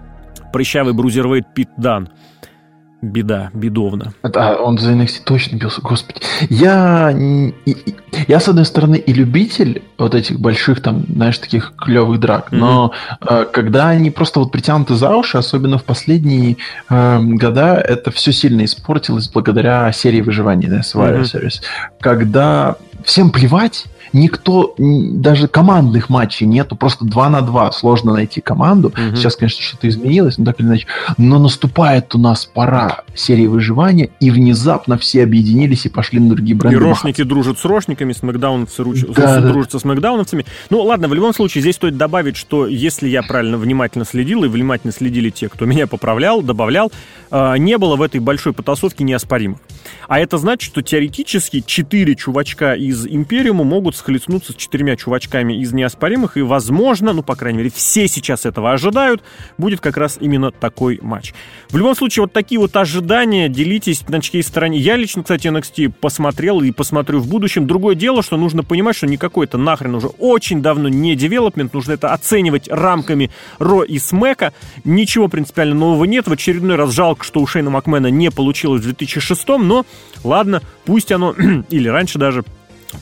прыщавый 0.52 0.92
брузервейт 0.92 1.46
Пит 1.54 1.70
Дан. 1.78 2.10
Беда, 3.00 3.50
бедовно. 3.54 4.12
Да, 4.22 4.56
он 4.56 4.76
за 4.76 4.92
NXT 4.92 5.22
точно 5.24 5.56
бился, 5.56 5.80
господи. 5.80 6.20
Я, 6.50 7.14
я, 8.26 8.40
с 8.40 8.48
одной 8.48 8.66
стороны, 8.66 8.96
и 8.96 9.12
любитель 9.14 9.84
вот 9.96 10.14
этих 10.14 10.38
больших, 10.38 10.82
там, 10.82 11.04
знаешь, 11.08 11.38
таких 11.38 11.72
клевых 11.78 12.20
драк, 12.20 12.52
mm-hmm. 12.52 12.58
но 12.58 12.92
э, 13.20 13.46
когда 13.50 13.88
они 13.88 14.10
просто 14.10 14.40
вот 14.40 14.50
притянуты 14.50 14.96
за 14.96 15.16
уши, 15.16 15.38
особенно 15.38 15.78
в 15.78 15.84
последние 15.84 16.56
э, 16.90 17.20
года, 17.22 17.76
это 17.76 18.10
все 18.10 18.32
сильно 18.32 18.64
испортилось 18.64 19.30
благодаря 19.30 19.90
серии 19.92 20.20
выживания, 20.20 20.68
да, 20.68 20.80
Survivor 20.80 21.22
mm-hmm. 21.22 21.40
Series. 21.40 21.62
Когда 22.00 22.76
всем 23.04 23.30
плевать, 23.30 23.86
никто, 24.12 24.74
даже 24.78 25.48
командных 25.48 26.08
матчей 26.08 26.46
нету, 26.46 26.76
просто 26.76 27.04
2 27.04 27.28
на 27.28 27.40
2, 27.42 27.72
сложно 27.72 28.12
найти 28.12 28.40
команду. 28.40 28.88
Угу. 28.88 29.16
Сейчас, 29.16 29.36
конечно, 29.36 29.62
что-то 29.62 29.88
изменилось, 29.88 30.38
но 30.38 30.44
так 30.44 30.60
или 30.60 30.66
иначе. 30.66 30.86
Но 31.16 31.38
наступает 31.38 32.14
у 32.14 32.18
нас 32.18 32.46
пора 32.46 33.02
серии 33.14 33.46
выживания, 33.46 34.10
и 34.20 34.30
внезапно 34.30 34.98
все 34.98 35.22
объединились 35.22 35.86
и 35.86 35.88
пошли 35.88 36.20
на 36.20 36.30
другие 36.30 36.56
бренды. 36.56 36.76
И 36.76 36.80
рошники 36.80 37.22
дружат 37.22 37.58
с 37.58 37.64
рошниками, 37.64 38.12
смакдауновцы 38.12 38.82
руч... 38.82 39.02
да, 39.02 39.40
да. 39.40 39.62
со 39.68 39.78
смакдауновцами. 39.78 40.44
Ну, 40.70 40.82
ладно, 40.82 41.08
в 41.08 41.14
любом 41.14 41.34
случае, 41.34 41.62
здесь 41.62 41.76
стоит 41.76 41.96
добавить, 41.96 42.36
что 42.36 42.66
если 42.66 43.08
я 43.08 43.22
правильно 43.22 43.58
внимательно 43.58 44.04
следил, 44.04 44.44
и 44.44 44.48
внимательно 44.48 44.92
следили 44.92 45.30
те, 45.30 45.48
кто 45.48 45.64
меня 45.64 45.86
поправлял, 45.86 46.42
добавлял, 46.42 46.92
э, 47.30 47.58
не 47.58 47.78
было 47.78 47.96
в 47.96 48.02
этой 48.02 48.20
большой 48.20 48.52
потасовке 48.52 49.04
неоспоримых. 49.04 49.58
А 50.08 50.18
это 50.18 50.38
значит, 50.38 50.62
что 50.62 50.82
теоретически 50.82 51.62
четыре 51.64 52.14
чувачка 52.14 52.74
из 52.74 53.06
Империума 53.06 53.64
могут 53.64 53.96
схлестнуться 53.98 54.52
с 54.52 54.56
четырьмя 54.56 54.96
чувачками 54.96 55.60
из 55.60 55.72
неоспоримых, 55.72 56.36
и, 56.36 56.42
возможно, 56.42 57.12
ну, 57.12 57.22
по 57.22 57.36
крайней 57.36 57.58
мере, 57.58 57.70
все 57.70 58.08
сейчас 58.08 58.46
этого 58.46 58.72
ожидают, 58.72 59.22
будет 59.58 59.80
как 59.80 59.96
раз 59.96 60.18
именно 60.20 60.50
такой 60.50 60.98
матч. 61.02 61.34
В 61.70 61.76
любом 61.76 61.94
случае, 61.94 62.22
вот 62.22 62.32
такие 62.32 62.58
вот 62.58 62.74
ожидания, 62.76 63.48
делитесь 63.48 64.08
на 64.08 64.20
чьей 64.22 64.42
стороне. 64.42 64.78
Я 64.78 64.96
лично, 64.96 65.22
кстати, 65.22 65.48
NXT 65.48 65.90
посмотрел 66.00 66.62
и 66.62 66.70
посмотрю 66.70 67.20
в 67.20 67.28
будущем. 67.28 67.66
Другое 67.66 67.94
дело, 67.94 68.22
что 68.22 68.36
нужно 68.36 68.62
понимать, 68.62 68.96
что 68.96 69.06
никакой 69.06 69.46
это 69.46 69.58
нахрен 69.58 69.94
уже 69.94 70.08
очень 70.18 70.62
давно 70.62 70.88
не 70.88 71.14
девелопмент, 71.14 71.74
нужно 71.74 71.92
это 71.92 72.12
оценивать 72.12 72.68
рамками 72.68 73.30
Ро 73.58 73.82
и 73.82 73.98
Смека. 73.98 74.52
Ничего 74.84 75.28
принципиально 75.28 75.74
нового 75.74 76.04
нет. 76.04 76.26
В 76.26 76.32
очередной 76.32 76.76
раз 76.76 76.92
жалко, 76.92 77.24
что 77.24 77.40
у 77.40 77.46
Шейна 77.46 77.70
Макмена 77.70 78.08
не 78.08 78.30
получилось 78.30 78.80
в 78.80 78.84
2006, 78.84 79.48
но 79.58 79.84
ладно, 80.24 80.62
пусть 80.84 81.12
оно, 81.12 81.34
или 81.70 81.88
раньше 81.88 82.18
даже, 82.18 82.44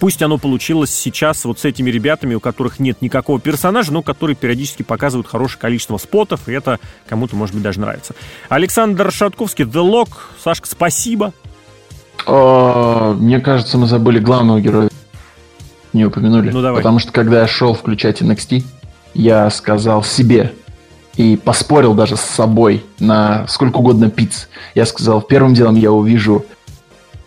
Пусть 0.01 0.21
оно 0.21 0.37
получилось 0.37 0.91
сейчас 0.91 1.45
вот 1.45 1.61
с 1.61 1.65
этими 1.65 1.91
ребятами, 1.91 2.35
у 2.35 2.41
которых 2.41 2.81
нет 2.81 3.01
никакого 3.03 3.41
персонажа, 3.41 3.93
но 3.93 4.03
которые 4.03 4.35
периодически 4.37 4.83
показывают 4.83 5.29
хорошее 5.29 5.61
количество 5.61 5.97
спотов, 5.97 6.49
и 6.49 6.53
это 6.53 6.81
кому-то, 7.09 7.37
может 7.37 7.55
быть, 7.55 7.63
даже 7.63 7.81
нравится. 7.81 8.15
Александр 8.49 9.13
Шатковский, 9.13 9.65
The 9.65 9.89
Lock. 9.89 10.09
Сашка, 10.43 10.67
спасибо. 10.67 11.33
О, 12.27 13.15
мне 13.15 13.41
кажется, 13.41 13.79
мы 13.79 13.87
забыли 13.87 14.19
главного 14.19 14.61
героя. 14.61 14.89
Не 15.93 16.05
упомянули. 16.05 16.51
Ну, 16.51 16.63
давай. 16.63 16.81
Потому 16.81 16.99
что, 16.99 17.13
когда 17.13 17.41
я 17.41 17.47
шел 17.47 17.73
включать 17.75 18.21
NXT, 18.21 18.65
я 19.15 19.49
сказал 19.51 20.03
себе 20.03 20.53
и 21.17 21.37
поспорил 21.37 21.95
даже 21.95 22.17
с 22.17 22.21
собой 22.21 22.85
на 22.99 23.47
сколько 23.49 23.79
угодно 23.79 24.11
пиц. 24.11 24.49
Я 24.75 24.85
сказал, 24.85 25.23
первым 25.23 25.55
делом 25.55 25.77
я 25.77 25.93
увижу 25.93 26.45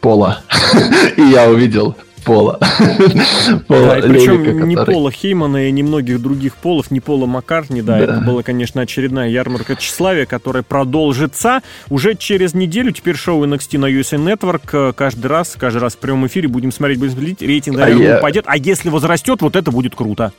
Пола. 0.01 0.41
и 1.17 1.21
я 1.21 1.49
увидел 1.49 1.95
Пола. 2.29 2.59
Пола 3.67 3.95
да, 3.95 4.07
причем 4.07 4.43
Левика, 4.43 4.65
не 4.65 4.75
который... 4.75 4.93
Пола 4.93 5.11
Хеймана 5.11 5.67
и 5.67 5.71
не 5.71 5.83
многих 5.83 6.21
других 6.21 6.55
Полов, 6.55 6.91
не 6.91 6.99
Пола 6.99 7.25
Маккартни, 7.25 7.81
да, 7.81 7.97
да, 7.97 8.03
это 8.03 8.21
была, 8.21 8.43
конечно, 8.43 8.81
очередная 8.81 9.29
ярмарка 9.29 9.75
тщеславия, 9.75 10.25
которая 10.25 10.63
продолжится 10.63 11.61
уже 11.89 12.15
через 12.15 12.53
неделю. 12.53 12.91
Теперь 12.91 13.15
шоу 13.15 13.45
NXT 13.45 13.77
на 13.79 13.89
USA 13.89 14.17
Network 14.23 14.93
каждый 14.93 15.27
раз, 15.27 15.55
каждый 15.57 15.79
раз 15.79 15.95
в 15.95 15.97
прямом 15.97 16.27
эфире 16.27 16.47
будем 16.47 16.71
смотреть, 16.71 16.99
будем 16.99 17.13
следить, 17.13 17.41
рейтинг, 17.41 17.77
наверное, 17.77 18.07
а 18.07 18.09
я... 18.11 18.17
упадет, 18.19 18.45
а 18.47 18.57
если 18.57 18.89
возрастет, 18.89 19.41
вот 19.41 19.55
это 19.55 19.71
будет 19.71 19.95
круто. 19.95 20.31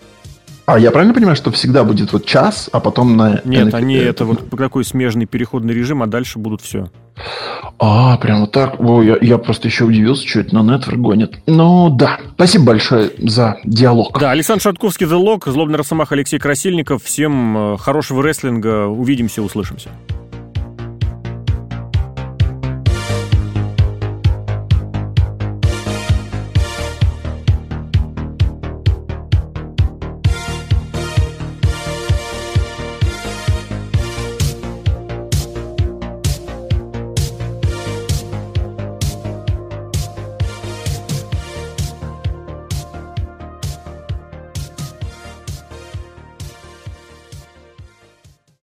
А 0.73 0.79
я 0.79 0.93
правильно 0.93 1.13
понимаю, 1.13 1.35
что 1.35 1.51
всегда 1.51 1.83
будет 1.83 2.13
вот 2.13 2.27
час, 2.27 2.71
а 2.73 2.79
потом 2.79 3.17
на... 3.17 3.41
Нет, 3.45 3.75
они 3.75 3.97
это 3.97 4.25
вот 4.25 4.49
такой 4.51 4.85
смежный 4.85 5.27
переходный 5.27 5.75
режим, 5.75 6.01
а 6.01 6.07
дальше 6.07 6.39
будут 6.39 6.61
все. 6.61 6.89
А, 7.81 8.17
прямо 8.19 8.47
так. 8.47 8.79
О, 8.79 9.03
я, 9.03 9.17
я 9.21 9.39
просто 9.39 9.67
еще 9.67 9.85
удивился, 9.85 10.29
что 10.29 10.39
это 10.41 10.55
на 10.55 10.61
Network 10.61 10.97
гонит. 10.97 11.41
Ну 11.47 11.91
да, 11.91 12.21
спасибо 12.35 12.67
большое 12.67 13.11
за 13.19 13.57
диалог. 13.65 14.17
Да, 14.21 14.31
Александр 14.31 14.63
Шатковский, 14.63 15.07
The 15.07 15.21
Lock, 15.21 15.51
Злобный 15.51 15.77
Росомах, 15.77 16.13
Алексей 16.13 16.39
Красильников. 16.39 17.03
Всем 17.03 17.75
э, 17.75 17.77
хорошего 17.77 18.23
рестлинга. 18.23 18.87
Увидимся, 18.87 19.43
услышимся. 19.43 19.91